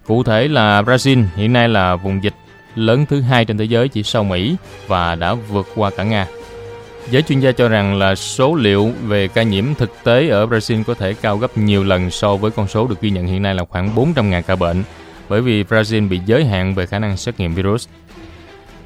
Cụ 0.07 0.23
thể 0.23 0.47
là 0.47 0.81
Brazil 0.81 1.25
hiện 1.35 1.53
nay 1.53 1.69
là 1.69 1.95
vùng 1.95 2.23
dịch 2.23 2.33
lớn 2.75 3.05
thứ 3.09 3.21
hai 3.21 3.45
trên 3.45 3.57
thế 3.57 3.65
giới 3.65 3.87
chỉ 3.87 4.03
sau 4.03 4.23
Mỹ 4.23 4.55
và 4.87 5.15
đã 5.15 5.33
vượt 5.33 5.67
qua 5.75 5.89
cả 5.97 6.03
Nga. 6.03 6.27
Giới 7.09 7.21
chuyên 7.21 7.39
gia 7.39 7.51
cho 7.51 7.69
rằng 7.69 7.95
là 7.95 8.15
số 8.15 8.55
liệu 8.55 8.91
về 9.03 9.27
ca 9.27 9.43
nhiễm 9.43 9.65
thực 9.77 10.03
tế 10.03 10.27
ở 10.27 10.45
Brazil 10.45 10.83
có 10.83 10.93
thể 10.93 11.13
cao 11.13 11.37
gấp 11.37 11.57
nhiều 11.57 11.83
lần 11.83 12.11
so 12.11 12.35
với 12.35 12.51
con 12.51 12.67
số 12.67 12.87
được 12.87 13.01
ghi 13.01 13.09
nhận 13.09 13.27
hiện 13.27 13.41
nay 13.41 13.55
là 13.55 13.65
khoảng 13.69 13.95
400.000 13.95 14.41
ca 14.41 14.55
bệnh, 14.55 14.83
bởi 15.29 15.41
vì 15.41 15.63
Brazil 15.63 16.09
bị 16.09 16.19
giới 16.25 16.45
hạn 16.45 16.75
về 16.75 16.85
khả 16.85 16.99
năng 16.99 17.17
xét 17.17 17.39
nghiệm 17.39 17.55
virus. 17.55 17.87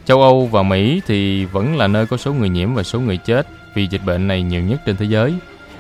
Châu 0.07 0.21
Âu 0.21 0.45
và 0.45 0.63
Mỹ 0.63 1.01
thì 1.07 1.45
vẫn 1.45 1.77
là 1.77 1.87
nơi 1.87 2.05
có 2.05 2.17
số 2.17 2.33
người 2.33 2.49
nhiễm 2.49 2.73
và 2.73 2.83
số 2.83 2.99
người 2.99 3.17
chết 3.17 3.47
vì 3.73 3.87
dịch 3.87 4.01
bệnh 4.05 4.27
này 4.27 4.41
nhiều 4.41 4.61
nhất 4.61 4.81
trên 4.85 4.97
thế 4.97 5.05
giới. 5.05 5.33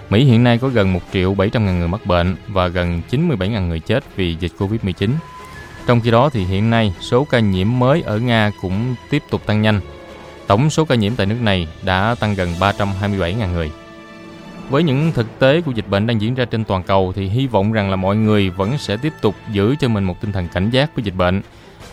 Mỹ 0.09 0.23
hiện 0.23 0.43
nay 0.43 0.57
có 0.57 0.67
gần 0.67 0.93
1 0.93 0.99
triệu 1.13 1.33
700 1.33 1.65
ngàn 1.65 1.79
người 1.79 1.87
mắc 1.87 2.05
bệnh 2.05 2.35
và 2.47 2.67
gần 2.67 3.01
97 3.09 3.49
ngàn 3.49 3.69
người 3.69 3.79
chết 3.79 4.03
vì 4.15 4.35
dịch 4.39 4.51
Covid-19. 4.57 5.09
Trong 5.87 6.01
khi 6.01 6.11
đó 6.11 6.29
thì 6.29 6.43
hiện 6.43 6.69
nay 6.69 6.93
số 7.01 7.23
ca 7.23 7.39
nhiễm 7.39 7.79
mới 7.79 8.01
ở 8.01 8.19
Nga 8.19 8.51
cũng 8.61 8.95
tiếp 9.09 9.23
tục 9.29 9.41
tăng 9.45 9.61
nhanh. 9.61 9.79
Tổng 10.47 10.69
số 10.69 10.85
ca 10.85 10.95
nhiễm 10.95 11.15
tại 11.15 11.25
nước 11.25 11.41
này 11.41 11.67
đã 11.85 12.15
tăng 12.19 12.35
gần 12.35 12.49
327.000 12.59 13.53
người. 13.53 13.71
Với 14.69 14.83
những 14.83 15.11
thực 15.11 15.39
tế 15.39 15.61
của 15.61 15.71
dịch 15.71 15.89
bệnh 15.89 16.07
đang 16.07 16.21
diễn 16.21 16.35
ra 16.35 16.45
trên 16.45 16.63
toàn 16.63 16.83
cầu 16.83 17.13
thì 17.15 17.27
hy 17.27 17.47
vọng 17.47 17.71
rằng 17.71 17.89
là 17.89 17.95
mọi 17.95 18.15
người 18.15 18.49
vẫn 18.49 18.77
sẽ 18.77 18.97
tiếp 18.97 19.13
tục 19.21 19.35
giữ 19.51 19.75
cho 19.79 19.87
mình 19.87 20.03
một 20.03 20.21
tinh 20.21 20.31
thần 20.31 20.47
cảnh 20.53 20.69
giác 20.69 20.95
với 20.95 21.03
dịch 21.03 21.15
bệnh, 21.15 21.41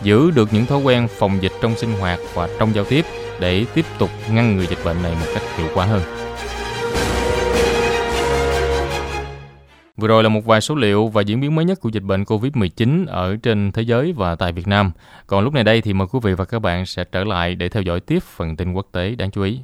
giữ 0.01 0.31
được 0.31 0.53
những 0.53 0.65
thói 0.65 0.81
quen 0.81 1.07
phòng 1.07 1.37
dịch 1.41 1.51
trong 1.61 1.75
sinh 1.75 1.91
hoạt 1.91 2.19
và 2.33 2.49
trong 2.59 2.75
giao 2.75 2.85
tiếp 2.85 3.05
để 3.39 3.65
tiếp 3.73 3.85
tục 3.99 4.09
ngăn 4.31 4.55
ngừa 4.55 4.65
dịch 4.65 4.79
bệnh 4.85 5.03
này 5.03 5.11
một 5.11 5.27
cách 5.33 5.43
hiệu 5.57 5.67
quả 5.73 5.85
hơn. 5.85 6.01
Vừa 9.97 10.07
rồi 10.07 10.23
là 10.23 10.29
một 10.29 10.45
vài 10.45 10.61
số 10.61 10.75
liệu 10.75 11.07
và 11.07 11.21
diễn 11.21 11.41
biến 11.41 11.55
mới 11.55 11.65
nhất 11.65 11.79
của 11.79 11.89
dịch 11.89 12.03
bệnh 12.03 12.23
COVID-19 12.23 13.07
ở 13.07 13.35
trên 13.35 13.71
thế 13.71 13.81
giới 13.81 14.13
và 14.13 14.35
tại 14.35 14.51
Việt 14.51 14.67
Nam. 14.67 14.91
Còn 15.27 15.43
lúc 15.43 15.53
này 15.53 15.63
đây 15.63 15.81
thì 15.81 15.93
mời 15.93 16.07
quý 16.11 16.19
vị 16.23 16.33
và 16.33 16.45
các 16.45 16.59
bạn 16.59 16.85
sẽ 16.85 17.03
trở 17.03 17.23
lại 17.23 17.55
để 17.55 17.69
theo 17.69 17.83
dõi 17.83 17.99
tiếp 17.99 18.23
phần 18.23 18.55
tin 18.55 18.73
quốc 18.73 18.87
tế 18.91 19.15
đáng 19.15 19.31
chú 19.31 19.41
ý. 19.41 19.59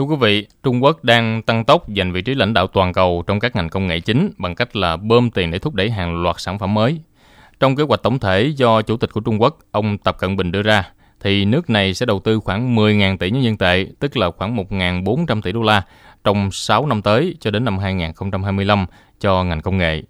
Thưa 0.00 0.04
quý 0.04 0.16
vị, 0.20 0.46
Trung 0.62 0.82
Quốc 0.82 1.04
đang 1.04 1.42
tăng 1.42 1.64
tốc 1.64 1.84
giành 1.96 2.12
vị 2.12 2.22
trí 2.22 2.34
lãnh 2.34 2.54
đạo 2.54 2.66
toàn 2.66 2.92
cầu 2.92 3.24
trong 3.26 3.40
các 3.40 3.56
ngành 3.56 3.68
công 3.68 3.86
nghệ 3.86 4.00
chính 4.00 4.32
bằng 4.38 4.54
cách 4.54 4.76
là 4.76 4.96
bơm 4.96 5.30
tiền 5.30 5.50
để 5.50 5.58
thúc 5.58 5.74
đẩy 5.74 5.90
hàng 5.90 6.22
loạt 6.22 6.36
sản 6.38 6.58
phẩm 6.58 6.74
mới. 6.74 7.00
Trong 7.60 7.76
kế 7.76 7.82
hoạch 7.82 8.02
tổng 8.02 8.18
thể 8.18 8.52
do 8.56 8.82
Chủ 8.82 8.96
tịch 8.96 9.10
của 9.12 9.20
Trung 9.20 9.42
Quốc, 9.42 9.58
ông 9.70 9.98
Tập 9.98 10.16
Cận 10.18 10.36
Bình 10.36 10.52
đưa 10.52 10.62
ra, 10.62 10.88
thì 11.20 11.44
nước 11.44 11.70
này 11.70 11.94
sẽ 11.94 12.06
đầu 12.06 12.20
tư 12.20 12.40
khoảng 12.40 12.76
10.000 12.76 13.16
tỷ 13.16 13.30
nhân 13.30 13.42
dân 13.42 13.56
tệ, 13.56 13.86
tức 13.98 14.16
là 14.16 14.30
khoảng 14.30 14.56
1.400 14.56 15.42
tỷ 15.42 15.52
đô 15.52 15.62
la 15.62 15.82
trong 16.24 16.50
6 16.50 16.86
năm 16.86 17.02
tới 17.02 17.36
cho 17.40 17.50
đến 17.50 17.64
năm 17.64 17.78
2025 17.78 18.86
cho 19.20 19.44
ngành 19.44 19.60
công 19.60 19.78
nghệ. 19.78 20.02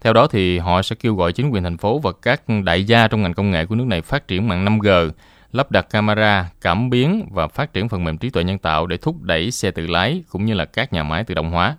Theo 0.00 0.12
đó 0.12 0.26
thì 0.26 0.58
họ 0.58 0.82
sẽ 0.82 0.96
kêu 0.96 1.14
gọi 1.14 1.32
chính 1.32 1.50
quyền 1.50 1.62
thành 1.62 1.76
phố 1.76 1.98
và 1.98 2.12
các 2.22 2.42
đại 2.64 2.84
gia 2.84 3.08
trong 3.08 3.22
ngành 3.22 3.34
công 3.34 3.50
nghệ 3.50 3.66
của 3.66 3.74
nước 3.74 3.86
này 3.86 4.02
phát 4.02 4.28
triển 4.28 4.48
mạng 4.48 4.64
5G, 4.64 5.10
lắp 5.52 5.70
đặt 5.70 5.90
camera, 5.90 6.50
cảm 6.60 6.90
biến 6.90 7.28
và 7.32 7.48
phát 7.48 7.72
triển 7.72 7.88
phần 7.88 8.04
mềm 8.04 8.18
trí 8.18 8.30
tuệ 8.30 8.44
nhân 8.44 8.58
tạo 8.58 8.86
để 8.86 8.96
thúc 8.96 9.22
đẩy 9.22 9.50
xe 9.50 9.70
tự 9.70 9.86
lái 9.86 10.22
cũng 10.30 10.44
như 10.44 10.54
là 10.54 10.64
các 10.64 10.92
nhà 10.92 11.02
máy 11.02 11.24
tự 11.24 11.34
động 11.34 11.50
hóa. 11.50 11.76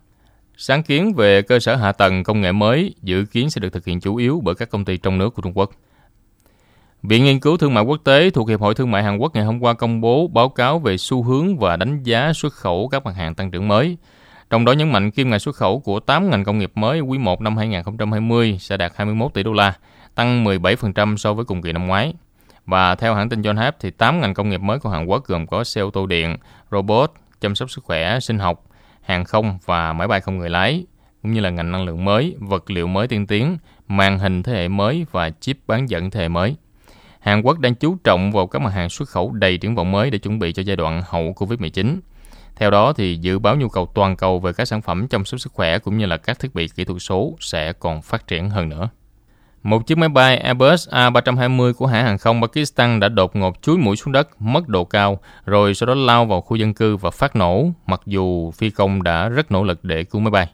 Sáng 0.58 0.84
kiến 0.84 1.14
về 1.14 1.42
cơ 1.42 1.60
sở 1.60 1.76
hạ 1.76 1.92
tầng 1.92 2.24
công 2.24 2.42
nghệ 2.42 2.52
mới 2.52 2.96
dự 3.02 3.26
kiến 3.26 3.50
sẽ 3.50 3.60
được 3.60 3.74
thực 3.74 3.86
hiện 3.86 4.00
chủ 4.00 4.16
yếu 4.16 4.42
bởi 4.44 4.56
các 4.56 4.70
công 4.70 4.86
ty 4.86 4.98
trong 4.98 5.18
nước 5.18 5.36
của 5.36 5.42
Trung 5.42 5.58
Quốc. 5.58 5.72
Viện 7.04 7.24
Nghiên 7.24 7.40
cứu 7.40 7.58
Thương 7.58 7.74
mại 7.74 7.84
Quốc 7.84 8.02
tế 8.04 8.30
thuộc 8.30 8.50
Hiệp 8.50 8.62
hội 8.62 8.74
Thương 8.76 8.92
mại 8.92 9.04
Hàn 9.04 9.18
Quốc 9.18 9.36
ngày 9.36 9.44
hôm 9.44 9.60
qua 9.60 9.74
công 9.74 10.02
bố 10.02 10.28
báo 10.28 10.50
cáo 10.50 10.80
về 10.80 10.98
xu 10.98 11.24
hướng 11.24 11.58
và 11.58 11.78
đánh 11.78 12.04
giá 12.04 12.34
xuất 12.34 12.54
khẩu 12.54 12.88
các 12.88 13.06
mặt 13.06 13.16
hàng 13.16 13.36
tăng 13.36 13.52
trưởng 13.52 13.68
mới. 13.68 13.98
Trong 14.50 14.66
đó 14.66 14.72
nhấn 14.72 14.92
mạnh 14.92 15.12
kim 15.12 15.30
ngạch 15.30 15.42
xuất 15.42 15.56
khẩu 15.56 15.80
của 15.80 16.00
8 16.00 16.30
ngành 16.30 16.44
công 16.44 16.58
nghiệp 16.58 16.72
mới 16.76 17.00
quý 17.00 17.18
1 17.18 17.42
năm 17.42 17.58
2020 17.58 18.58
sẽ 18.60 18.78
đạt 18.78 18.92
21 18.96 19.34
tỷ 19.34 19.44
đô 19.44 19.54
la, 19.54 19.74
tăng 20.16 20.46
17% 20.46 21.18
so 21.18 21.34
với 21.34 21.46
cùng 21.46 21.62
kỳ 21.62 21.72
năm 21.72 21.88
ngoái. 21.88 22.14
Và 22.66 22.96
theo 22.96 23.16
hãng 23.16 23.30
tin 23.30 23.42
Yonhap 23.42 23.76
thì 23.80 23.92
8 23.92 24.22
ngành 24.22 24.34
công 24.34 24.50
nghiệp 24.50 24.62
mới 24.62 24.80
của 24.80 24.90
Hàn 24.90 25.06
Quốc 25.06 25.26
gồm 25.26 25.48
có 25.48 25.64
xe 25.64 25.82
ô 25.82 25.90
tô 25.90 26.06
điện, 26.06 26.38
robot, 26.72 27.12
chăm 27.42 27.56
sóc 27.56 27.72
sức 27.72 27.84
khỏe, 27.84 28.20
sinh 28.20 28.40
học, 28.40 28.64
hàng 29.02 29.26
không 29.26 29.58
và 29.66 29.94
máy 29.94 30.08
bay 30.08 30.22
không 30.22 30.38
người 30.38 30.50
lái, 30.50 30.86
cũng 31.22 31.34
như 31.34 31.40
là 31.40 31.50
ngành 31.50 31.72
năng 31.72 31.86
lượng 31.86 32.06
mới, 32.06 32.36
vật 32.40 32.72
liệu 32.72 32.88
mới 32.88 33.08
tiên 33.08 33.28
tiến, 33.28 33.58
màn 33.88 34.20
hình 34.20 34.44
thế 34.44 34.54
hệ 34.54 34.68
mới 34.68 35.06
và 35.12 35.30
chip 35.30 35.58
bán 35.68 35.90
dẫn 35.90 36.12
thế 36.12 36.20
hệ 36.20 36.28
mới. 36.28 36.56
Hàn 37.20 37.42
Quốc 37.42 37.60
đang 37.60 37.76
chú 37.76 37.98
trọng 38.04 38.32
vào 38.32 38.48
các 38.48 38.62
mặt 38.62 38.74
hàng 38.74 38.90
xuất 38.90 39.10
khẩu 39.10 39.32
đầy 39.32 39.58
triển 39.58 39.76
vọng 39.76 39.92
mới 39.92 40.10
để 40.10 40.18
chuẩn 40.18 40.40
bị 40.40 40.54
cho 40.54 40.64
giai 40.64 40.76
đoạn 40.76 41.02
hậu 41.06 41.34
Covid-19. 41.34 42.00
Theo 42.56 42.72
đó, 42.72 42.94
thì 42.94 43.18
dự 43.22 43.40
báo 43.40 43.56
nhu 43.56 43.70
cầu 43.70 43.92
toàn 43.96 44.16
cầu 44.16 44.40
về 44.40 44.54
các 44.54 44.66
sản 44.66 44.82
phẩm 44.82 45.08
chăm 45.08 45.26
sóc 45.26 45.40
sức 45.40 45.54
khỏe 45.54 45.80
cũng 45.80 45.98
như 45.98 46.06
là 46.06 46.18
các 46.18 46.40
thiết 46.40 46.56
bị 46.56 46.68
kỹ 46.68 46.86
thuật 46.86 47.02
số 47.02 47.36
sẽ 47.40 47.74
còn 47.74 48.02
phát 48.02 48.28
triển 48.28 48.50
hơn 48.50 48.70
nữa. 48.70 48.90
Một 49.64 49.88
chiếc 49.88 49.98
máy 49.98 50.10
bay 50.10 50.38
Airbus 50.38 50.90
A320 50.90 51.74
của 51.74 51.86
hãng 51.86 52.06
hàng 52.06 52.18
không 52.18 52.42
Pakistan 52.42 53.00
đã 53.00 53.10
đột 53.10 53.36
ngột 53.36 53.62
chúi 53.62 53.78
mũi 53.78 53.96
xuống 53.96 54.12
đất, 54.12 54.42
mất 54.42 54.68
độ 54.68 54.84
cao, 54.84 55.20
rồi 55.46 55.74
sau 55.74 55.88
đó 55.88 55.94
lao 55.94 56.26
vào 56.26 56.42
khu 56.42 56.56
dân 56.56 56.74
cư 56.74 56.98
và 56.98 57.12
phát 57.12 57.36
nổ, 57.36 57.66
mặc 57.88 58.02
dù 58.06 58.52
phi 58.52 58.70
công 58.70 59.04
đã 59.04 59.30
rất 59.30 59.52
nỗ 59.52 59.64
lực 59.64 59.84
để 59.84 60.04
cứu 60.04 60.22
máy 60.22 60.32
bay. 60.32 60.48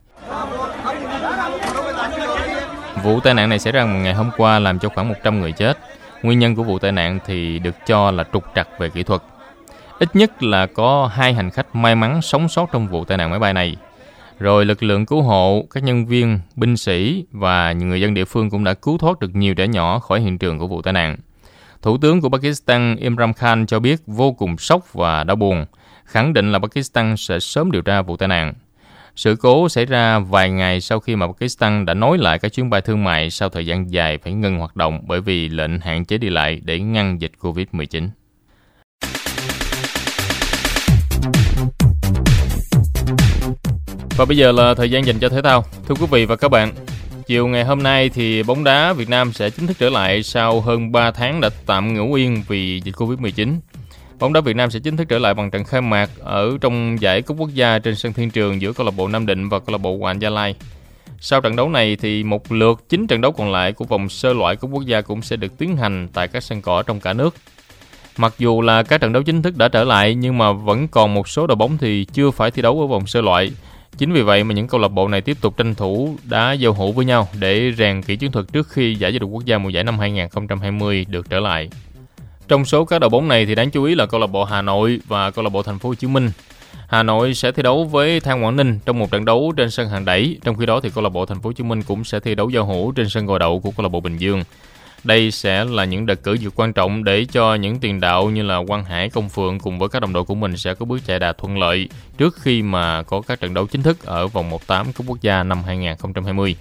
Vụ 3.04 3.20
tai 3.20 3.34
nạn 3.34 3.50
này 3.50 3.60
xảy 3.60 3.74
ra 3.74 3.84
ngày 3.84 4.14
hôm 4.14 4.32
qua 4.38 4.60
làm 4.60 4.80
cho 4.80 4.90
khoảng 4.90 5.08
100 5.08 5.42
người 5.42 5.52
chết. 5.52 5.78
Nguyên 6.24 6.40
nhân 6.40 6.56
của 6.56 6.64
vụ 6.64 6.80
tai 6.80 6.92
nạn 6.92 7.20
thì 7.26 7.60
được 7.60 7.76
cho 7.86 8.12
là 8.12 8.24
trục 8.34 8.44
trặc 8.56 8.68
về 8.80 8.90
kỹ 8.90 9.04
thuật. 9.04 9.22
Ít 10.00 10.16
nhất 10.16 10.44
là 10.44 10.66
có 10.66 11.10
hai 11.14 11.34
hành 11.34 11.52
khách 11.52 11.76
may 11.76 11.96
mắn 11.96 12.22
sống 12.22 12.50
sót 12.50 12.70
trong 12.72 12.88
vụ 12.88 13.06
tai 13.06 13.18
nạn 13.18 13.30
máy 13.30 13.40
bay 13.40 13.54
này. 13.54 13.76
Rồi 14.40 14.66
lực 14.66 14.84
lượng 14.84 15.06
cứu 15.06 15.22
hộ, 15.22 15.68
các 15.70 15.84
nhân 15.84 16.06
viên, 16.06 16.40
binh 16.56 16.78
sĩ 16.78 17.26
và 17.32 17.72
người 17.72 18.02
dân 18.02 18.14
địa 18.14 18.26
phương 18.26 18.50
cũng 18.50 18.64
đã 18.64 18.74
cứu 18.74 18.98
thoát 18.98 19.20
được 19.20 19.36
nhiều 19.36 19.56
trẻ 19.56 19.68
nhỏ 19.68 20.00
khỏi 20.00 20.22
hiện 20.22 20.38
trường 20.38 20.60
của 20.60 20.68
vụ 20.68 20.82
tai 20.82 20.94
nạn. 20.94 21.18
Thủ 21.82 21.98
tướng 21.98 22.22
của 22.22 22.30
Pakistan 22.30 22.96
Imran 22.96 23.34
Khan 23.34 23.66
cho 23.66 23.80
biết 23.80 24.02
vô 24.08 24.32
cùng 24.32 24.58
sốc 24.58 24.94
và 24.94 25.24
đau 25.24 25.36
buồn, 25.36 25.66
khẳng 26.06 26.34
định 26.34 26.52
là 26.52 26.60
Pakistan 26.60 27.18
sẽ 27.18 27.40
sớm 27.40 27.72
điều 27.72 27.82
tra 27.82 28.02
vụ 28.02 28.18
tai 28.18 28.28
nạn. 28.28 28.54
Sự 29.16 29.36
cố 29.36 29.70
xảy 29.70 29.86
ra 29.86 30.20
vài 30.20 30.50
ngày 30.50 30.82
sau 30.82 31.00
khi 31.00 31.16
mà 31.16 31.28
Pakistan 31.28 31.86
đã 31.86 31.94
nối 31.94 32.18
lại 32.18 32.40
các 32.40 32.54
chuyến 32.54 32.70
bay 32.70 32.82
thương 32.82 33.04
mại 33.04 33.30
sau 33.30 33.50
thời 33.50 33.66
gian 33.66 33.92
dài 33.92 34.18
phải 34.18 34.34
ngừng 34.34 34.58
hoạt 34.58 34.76
động 34.76 35.02
bởi 35.08 35.22
vì 35.22 35.50
lệnh 35.50 35.80
hạn 35.80 36.06
chế 36.06 36.18
đi 36.18 36.30
lại 36.30 36.62
để 36.64 36.80
ngăn 36.80 37.22
dịch 37.22 37.32
COVID-19. 37.40 38.10
Và 44.20 44.26
bây 44.26 44.38
giờ 44.38 44.52
là 44.52 44.74
thời 44.74 44.92
gian 44.92 45.06
dành 45.06 45.20
cho 45.20 45.30
thể 45.30 45.42
thao. 45.42 45.66
Thưa 45.88 45.96
quý 45.96 46.06
vị 46.12 46.26
và 46.26 46.36
các 46.36 46.52
bạn, 46.52 46.74
chiều 47.28 47.48
ngày 47.48 47.64
hôm 47.64 47.84
nay 47.84 48.10
thì 48.10 48.44
bóng 48.44 48.64
đá 48.64 48.94
Việt 48.94 49.10
Nam 49.10 49.34
sẽ 49.34 49.50
chính 49.50 49.68
thức 49.68 49.78
trở 49.80 49.90
lại 49.90 50.24
sau 50.24 50.62
hơn 50.62 50.92
3 50.92 51.12
tháng 51.12 51.42
đã 51.42 51.50
tạm 51.66 51.94
ngủ 51.94 52.14
yên 52.14 52.44
vì 52.48 52.82
dịch 52.84 52.96
Covid-19. 52.96 53.56
Bóng 54.20 54.34
đá 54.34 54.42
Việt 54.42 54.56
Nam 54.56 54.72
sẽ 54.72 54.80
chính 54.80 54.98
thức 54.98 55.10
trở 55.10 55.20
lại 55.20 55.34
bằng 55.34 55.52
trận 55.52 55.64
khai 55.64 55.82
mạc 55.82 56.10
ở 56.20 56.58
trong 56.62 57.02
giải 57.02 57.22
cúp 57.22 57.38
quốc 57.40 57.50
gia 57.54 57.80
trên 57.80 57.96
sân 57.96 58.14
Thiên 58.14 58.30
Trường 58.30 58.62
giữa 58.62 58.74
câu 58.74 58.86
lạc 58.86 58.92
bộ 58.98 59.08
Nam 59.08 59.26
Định 59.26 59.50
và 59.50 59.60
câu 59.60 59.72
lạc 59.72 59.78
bộ 59.78 59.98
Hoàng 59.98 60.22
Gia 60.22 60.30
Lai. 60.30 60.56
Sau 61.20 61.42
trận 61.42 61.56
đấu 61.56 61.70
này 61.70 61.96
thì 61.96 62.24
một 62.24 62.52
lượt 62.52 62.90
9 62.90 63.08
trận 63.08 63.22
đấu 63.22 63.32
còn 63.32 63.52
lại 63.52 63.74
của 63.74 63.86
vòng 63.86 64.10
sơ 64.10 64.34
loại 64.34 64.56
cúp 64.56 64.72
quốc 64.74 64.86
gia 64.86 65.02
cũng 65.02 65.22
sẽ 65.22 65.36
được 65.36 65.58
tiến 65.58 65.78
hành 65.78 66.08
tại 66.14 66.28
các 66.28 66.44
sân 66.44 66.62
cỏ 66.62 66.84
trong 66.84 67.00
cả 67.00 67.14
nước. 67.14 67.36
Mặc 68.18 68.34
dù 68.38 68.62
là 68.62 68.84
các 68.84 69.02
trận 69.02 69.14
đấu 69.14 69.24
chính 69.24 69.42
thức 69.42 69.58
đã 69.58 69.68
trở 69.68 69.84
lại 69.84 70.16
nhưng 70.16 70.38
mà 70.38 70.52
vẫn 70.52 70.88
còn 70.88 71.14
một 71.14 71.30
số 71.30 71.48
đội 71.48 71.56
bóng 71.56 71.78
thì 71.78 72.06
chưa 72.14 72.32
phải 72.32 72.52
thi 72.52 72.62
đấu 72.62 72.82
ở 72.82 72.88
vòng 72.88 73.08
sơ 73.08 73.22
loại 73.22 73.52
Chính 73.98 74.14
vì 74.14 74.22
vậy 74.22 74.44
mà 74.44 74.54
những 74.54 74.68
câu 74.68 74.80
lạc 74.80 74.88
bộ 74.88 75.08
này 75.08 75.22
tiếp 75.22 75.38
tục 75.42 75.58
tranh 75.58 75.76
thủ 75.76 76.18
đá 76.24 76.54
giao 76.54 76.74
hữu 76.74 76.92
với 76.92 77.06
nhau 77.06 77.28
để 77.40 77.72
rèn 77.78 78.02
kỹ 78.02 78.16
chiến 78.16 78.32
thuật 78.32 78.46
trước 78.54 78.70
khi 78.70 78.96
giải 78.96 79.12
vô 79.12 79.20
địch 79.20 79.30
quốc 79.32 79.46
gia 79.46 79.58
mùa 79.58 79.70
giải 79.70 79.84
năm 79.84 80.00
2020 80.00 81.06
được 81.10 81.30
trở 81.30 81.40
lại. 81.40 81.70
Trong 82.48 82.66
số 82.66 82.86
các 82.86 83.00
đội 83.00 83.10
bóng 83.10 83.28
này 83.28 83.46
thì 83.46 83.56
đáng 83.56 83.72
chú 83.72 83.84
ý 83.84 83.96
là 83.96 84.06
câu 84.06 84.20
lạc 84.20 84.28
bộ 84.28 84.44
Hà 84.44 84.62
Nội 84.62 85.00
và 85.08 85.32
câu 85.32 85.44
lạc 85.44 85.50
bộ 85.50 85.64
Thành 85.64 85.80
phố 85.80 85.90
Hồ 85.90 85.96
Chí 85.96 86.08
Minh. 86.08 86.32
Hà 86.88 87.04
Nội 87.04 87.34
sẽ 87.34 87.52
thi 87.52 87.64
đấu 87.64 87.84
với 87.84 88.20
Than 88.20 88.44
Quảng 88.44 88.56
Ninh 88.56 88.80
trong 88.86 89.00
một 89.00 89.12
trận 89.12 89.26
đấu 89.26 89.54
trên 89.58 89.72
sân 89.72 89.90
hàng 89.90 90.06
đẩy, 90.06 90.38
trong 90.44 90.58
khi 90.58 90.66
đó 90.66 90.80
thì 90.80 90.90
câu 90.96 91.04
lạc 91.04 91.10
bộ 91.10 91.26
Thành 91.26 91.42
phố 91.42 91.48
Hồ 91.48 91.54
Chí 91.54 91.64
Minh 91.64 91.84
cũng 91.84 92.04
sẽ 92.04 92.20
thi 92.20 92.36
đấu 92.36 92.50
giao 92.50 92.66
hữu 92.66 92.92
trên 92.92 93.10
sân 93.10 93.26
gò 93.26 93.38
đậu 93.38 93.60
của 93.60 93.72
câu 93.72 93.84
lạc 93.84 93.90
bộ 93.90 94.00
Bình 94.00 94.18
Dương. 94.18 94.44
Đây 95.04 95.32
sẽ 95.32 95.66
là 95.66 95.86
những 95.86 96.06
đợt 96.06 96.24
cử 96.24 96.38
dược 96.38 96.60
quan 96.60 96.74
trọng 96.74 97.04
để 97.04 97.26
cho 97.32 97.56
những 97.56 97.80
tiền 97.80 98.00
đạo 98.00 98.30
như 98.30 98.44
là 98.44 98.60
Quang 98.68 98.84
Hải, 98.84 99.10
Công 99.10 99.30
Phượng 99.30 99.60
cùng 99.60 99.80
với 99.80 99.90
các 99.90 100.02
đồng 100.02 100.14
đội 100.14 100.24
của 100.24 100.36
mình 100.36 100.58
sẽ 100.58 100.74
có 100.74 100.86
bước 100.86 101.00
chạy 101.06 101.20
đà 101.20 101.34
thuận 101.34 101.58
lợi 101.58 101.90
trước 102.18 102.36
khi 102.42 102.62
mà 102.62 103.04
có 103.04 103.22
các 103.22 103.40
trận 103.40 103.54
đấu 103.54 103.68
chính 103.68 103.84
thức 103.84 104.06
ở 104.06 104.28
vòng 104.28 104.52
1-8 104.68 104.86
Cúp 104.94 105.08
Quốc 105.08 105.22
gia 105.22 105.44
năm 105.44 105.64
2020. 105.64 106.56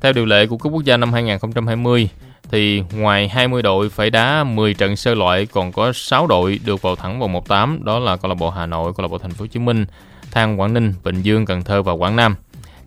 Theo 0.00 0.12
điều 0.12 0.24
lệ 0.26 0.46
của 0.46 0.56
Cúp 0.56 0.72
Quốc 0.72 0.84
gia 0.84 0.96
năm 0.96 1.12
2020, 1.12 2.08
thì 2.50 2.82
ngoài 2.92 3.28
20 3.28 3.62
đội 3.62 3.88
phải 3.88 4.10
đá 4.10 4.44
10 4.44 4.74
trận 4.74 4.96
sơ 4.96 5.14
loại 5.14 5.46
còn 5.46 5.72
có 5.72 5.92
6 5.92 6.26
đội 6.26 6.60
được 6.64 6.82
vào 6.82 6.96
thẳng 6.96 7.20
vòng 7.20 7.34
1-8 7.34 7.84
đó 7.84 7.98
là 7.98 8.16
câu 8.16 8.28
lạc 8.28 8.34
bộ 8.34 8.50
Hà 8.50 8.66
Nội, 8.66 8.92
câu 8.96 9.02
lạc 9.02 9.08
bộ 9.08 9.18
Thành 9.18 9.30
phố 9.30 9.42
Hồ 9.42 9.46
Chí 9.46 9.60
Minh, 9.60 9.86
Than 10.30 10.60
Quảng 10.60 10.74
Ninh, 10.74 10.94
Bình 11.04 11.22
Dương, 11.22 11.46
Cần 11.46 11.62
Thơ 11.62 11.82
và 11.82 11.92
Quảng 11.92 12.16
Nam. 12.16 12.36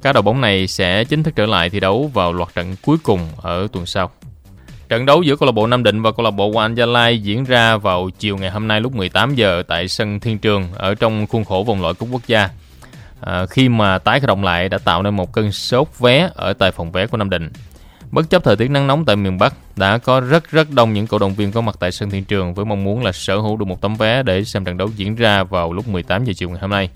Các 0.01 0.13
đội 0.13 0.21
bóng 0.21 0.41
này 0.41 0.67
sẽ 0.67 1.03
chính 1.03 1.23
thức 1.23 1.35
trở 1.35 1.45
lại 1.45 1.69
thi 1.69 1.79
đấu 1.79 2.11
vào 2.13 2.33
loạt 2.33 2.55
trận 2.55 2.75
cuối 2.81 2.97
cùng 3.03 3.19
ở 3.41 3.67
tuần 3.71 3.85
sau. 3.85 4.11
Trận 4.89 5.05
đấu 5.05 5.23
giữa 5.23 5.35
câu 5.35 5.45
lạc 5.45 5.51
bộ 5.51 5.67
Nam 5.67 5.83
Định 5.83 6.01
và 6.01 6.11
câu 6.11 6.23
lạc 6.23 6.31
bộ 6.31 6.51
Hoàng 6.51 6.77
Gia 6.77 6.85
Lai 6.85 7.19
diễn 7.19 7.43
ra 7.43 7.77
vào 7.77 8.09
chiều 8.19 8.37
ngày 8.37 8.49
hôm 8.49 8.67
nay 8.67 8.81
lúc 8.81 8.95
18 8.95 9.35
giờ 9.35 9.63
tại 9.67 9.87
sân 9.87 10.19
Thiên 10.19 10.37
Trường 10.37 10.67
ở 10.75 10.95
trong 10.95 11.27
khuôn 11.27 11.45
khổ 11.45 11.63
vòng 11.67 11.81
loại 11.81 11.93
cúp 11.93 12.09
quốc 12.11 12.21
gia. 12.27 12.49
À, 13.21 13.45
khi 13.45 13.69
mà 13.69 13.97
tái 13.97 14.19
khởi 14.19 14.27
động 14.27 14.43
lại 14.43 14.69
đã 14.69 14.77
tạo 14.77 15.03
nên 15.03 15.15
một 15.15 15.33
cơn 15.33 15.51
sốt 15.51 15.87
vé 15.99 16.29
ở 16.35 16.53
tại 16.53 16.71
phòng 16.71 16.91
vé 16.91 17.07
của 17.07 17.17
Nam 17.17 17.29
Định. 17.29 17.49
Bất 18.11 18.29
chấp 18.29 18.43
thời 18.43 18.55
tiết 18.55 18.69
nắng 18.69 18.87
nóng 18.87 19.05
tại 19.05 19.15
miền 19.15 19.37
Bắc, 19.37 19.53
đã 19.75 19.97
có 19.97 20.19
rất 20.19 20.51
rất 20.51 20.71
đông 20.71 20.93
những 20.93 21.07
cổ 21.07 21.19
động 21.19 21.33
viên 21.33 21.51
có 21.51 21.61
mặt 21.61 21.75
tại 21.79 21.91
sân 21.91 22.09
Thiên 22.09 22.23
Trường 22.23 22.53
với 22.53 22.65
mong 22.65 22.83
muốn 22.83 23.03
là 23.03 23.11
sở 23.11 23.37
hữu 23.37 23.57
được 23.57 23.65
một 23.65 23.81
tấm 23.81 23.95
vé 23.95 24.23
để 24.23 24.43
xem 24.43 24.65
trận 24.65 24.77
đấu 24.77 24.89
diễn 24.95 25.15
ra 25.15 25.43
vào 25.43 25.73
lúc 25.73 25.87
18 25.87 26.25
giờ 26.25 26.33
chiều 26.35 26.49
ngày 26.49 26.59
hôm 26.61 26.69
nay. 26.69 26.89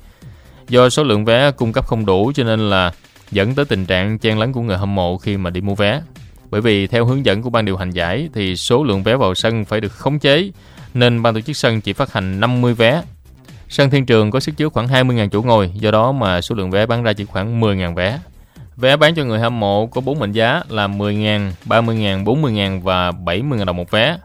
Do 0.70 0.90
số 0.90 1.04
lượng 1.04 1.26
vé 1.26 1.52
cung 1.52 1.74
cấp 1.74 1.86
không 1.88 2.06
đủ 2.06 2.32
cho 2.36 2.44
nên 2.44 2.70
là 2.70 2.92
dẫn 3.32 3.56
tới 3.56 3.66
tình 3.66 3.86
trạng 3.86 4.20
chen 4.20 4.40
lấn 4.40 4.54
của 4.54 4.62
người 4.62 4.78
hâm 4.78 4.96
mộ 4.96 5.18
khi 5.18 5.38
mà 5.38 5.50
đi 5.50 5.62
mua 5.62 5.76
vé. 5.76 6.02
Bởi 6.51 6.62
vì 6.62 6.88
theo 6.88 7.05
hướng 7.05 7.25
dẫn 7.25 7.41
của 7.41 7.50
ban 7.50 7.65
điều 7.65 7.77
hành 7.77 7.91
giải 7.91 8.29
thì 8.34 8.55
số 8.55 8.84
lượng 8.84 9.03
vé 9.03 9.15
vào 9.15 9.36
sân 9.36 9.65
phải 9.65 9.81
được 9.81 9.91
khống 9.91 10.20
chế, 10.20 10.51
nên 10.93 11.22
ban 11.22 11.34
tổ 11.34 11.41
chức 11.41 11.58
sân 11.58 11.81
chỉ 11.81 11.93
phát 11.93 12.13
hành 12.13 12.39
50 12.39 12.74
vé. 12.74 13.03
Sân 13.70 13.89
Thiên 13.89 14.05
Trường 14.05 14.31
có 14.31 14.39
sức 14.39 14.58
chứa 14.58 14.70
khoảng 14.70 14.88
20.000 14.88 15.29
chỗ 15.29 15.41
ngồi, 15.41 15.72
do 15.75 15.91
đó 15.91 16.12
mà 16.12 16.41
số 16.41 16.55
lượng 16.55 16.72
vé 16.72 16.86
bán 16.86 17.03
ra 17.03 17.13
chỉ 17.13 17.25
khoảng 17.25 17.62
10.000 17.62 17.96
vé. 17.96 18.20
Vé 18.75 18.98
bán 18.98 19.15
cho 19.15 19.24
người 19.24 19.39
hâm 19.39 19.60
mộ 19.60 19.88
có 19.88 20.01
4 20.01 20.20
mệnh 20.20 20.31
giá 20.31 20.63
là 20.70 20.88
10.000, 20.88 21.51
30.000, 21.65 22.24
40.000 22.24 22.81
và 22.81 23.12
70.000 23.12 23.65
đồng 23.65 23.77
một 23.77 23.91
vé. 23.91 24.17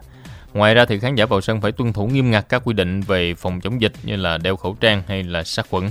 Ngoài 0.55 0.75
ra 0.75 0.85
thì 0.85 0.99
khán 0.99 1.15
giả 1.15 1.27
vào 1.27 1.41
sân 1.41 1.61
phải 1.61 1.73
tuân 1.73 1.93
thủ 1.93 2.07
nghiêm 2.07 2.31
ngặt 2.31 2.49
các 2.49 2.63
quy 2.65 2.73
định 2.75 3.01
về 3.01 3.35
phòng 3.35 3.61
chống 3.61 3.81
dịch 3.81 3.93
như 4.03 4.17
là 4.17 4.39
đeo 4.39 4.57
khẩu 4.57 4.77
trang 4.81 5.03
hay 5.09 5.23
là 5.23 5.43
sát 5.43 5.67
khuẩn. 5.71 5.91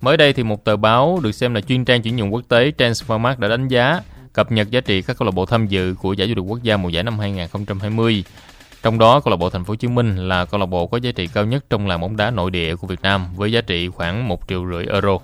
Mới 0.00 0.16
đây 0.16 0.32
thì 0.32 0.42
một 0.42 0.64
tờ 0.64 0.76
báo 0.76 1.20
được 1.22 1.32
xem 1.32 1.54
là 1.54 1.60
chuyên 1.60 1.84
trang 1.84 2.02
chuyển 2.02 2.16
nhượng 2.16 2.34
quốc 2.34 2.42
tế 2.48 2.72
Transfermarkt 2.78 3.38
đã 3.38 3.48
đánh 3.48 3.68
giá 3.68 4.00
cập 4.34 4.52
nhật 4.52 4.70
giá 4.70 4.80
trị 4.80 5.02
các 5.02 5.18
câu 5.18 5.26
lạc 5.26 5.34
bộ 5.34 5.46
tham 5.46 5.66
dự 5.66 5.94
của 5.94 6.12
giải 6.12 6.28
vô 6.28 6.34
địch 6.34 6.44
quốc 6.48 6.62
gia 6.62 6.76
mùa 6.76 6.88
giải 6.88 7.02
năm 7.02 7.18
2020. 7.18 8.24
Trong 8.82 8.98
đó, 8.98 9.20
câu 9.20 9.30
lạc 9.30 9.36
bộ 9.36 9.50
Thành 9.50 9.64
phố 9.64 9.70
Hồ 9.70 9.76
Chí 9.76 9.88
Minh 9.88 10.28
là 10.28 10.44
câu 10.44 10.60
lạc 10.60 10.66
bộ 10.66 10.86
có 10.86 10.96
giá 10.96 11.12
trị 11.12 11.26
cao 11.26 11.44
nhất 11.44 11.64
trong 11.70 11.86
làng 11.86 12.00
bóng 12.00 12.16
đá 12.16 12.30
nội 12.30 12.50
địa 12.50 12.76
của 12.76 12.86
Việt 12.86 13.02
Nam 13.02 13.26
với 13.36 13.52
giá 13.52 13.60
trị 13.60 13.88
khoảng 13.88 14.28
1 14.28 14.48
triệu 14.48 14.66
rưỡi 14.70 14.86
euro. 14.86 15.18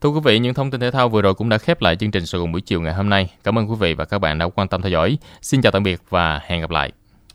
Thưa 0.00 0.08
quý 0.08 0.20
vị, 0.24 0.38
những 0.38 0.54
thông 0.54 0.70
tin 0.70 0.80
thể 0.80 0.90
thao 0.90 1.08
vừa 1.08 1.22
rồi 1.22 1.34
cũng 1.34 1.48
đã 1.48 1.58
khép 1.58 1.82
lại 1.82 1.96
chương 1.96 2.10
trình 2.10 2.26
Sài 2.26 2.38
Gòn 2.38 2.52
buổi 2.52 2.60
chiều 2.60 2.80
ngày 2.80 2.94
hôm 2.94 3.08
nay. 3.08 3.30
Cảm 3.44 3.58
ơn 3.58 3.70
quý 3.70 3.76
vị 3.78 3.94
và 3.94 4.04
các 4.04 4.18
bạn 4.18 4.38
đã 4.38 4.48
quan 4.54 4.68
tâm 4.68 4.82
theo 4.82 4.90
dõi. 4.90 5.18
Xin 5.42 5.62
chào 5.62 5.72
tạm 5.72 5.82
biệt 5.82 6.00
và 6.10 6.40
hẹn 6.46 6.60
gặp 6.60 6.70
lại. 6.70 6.92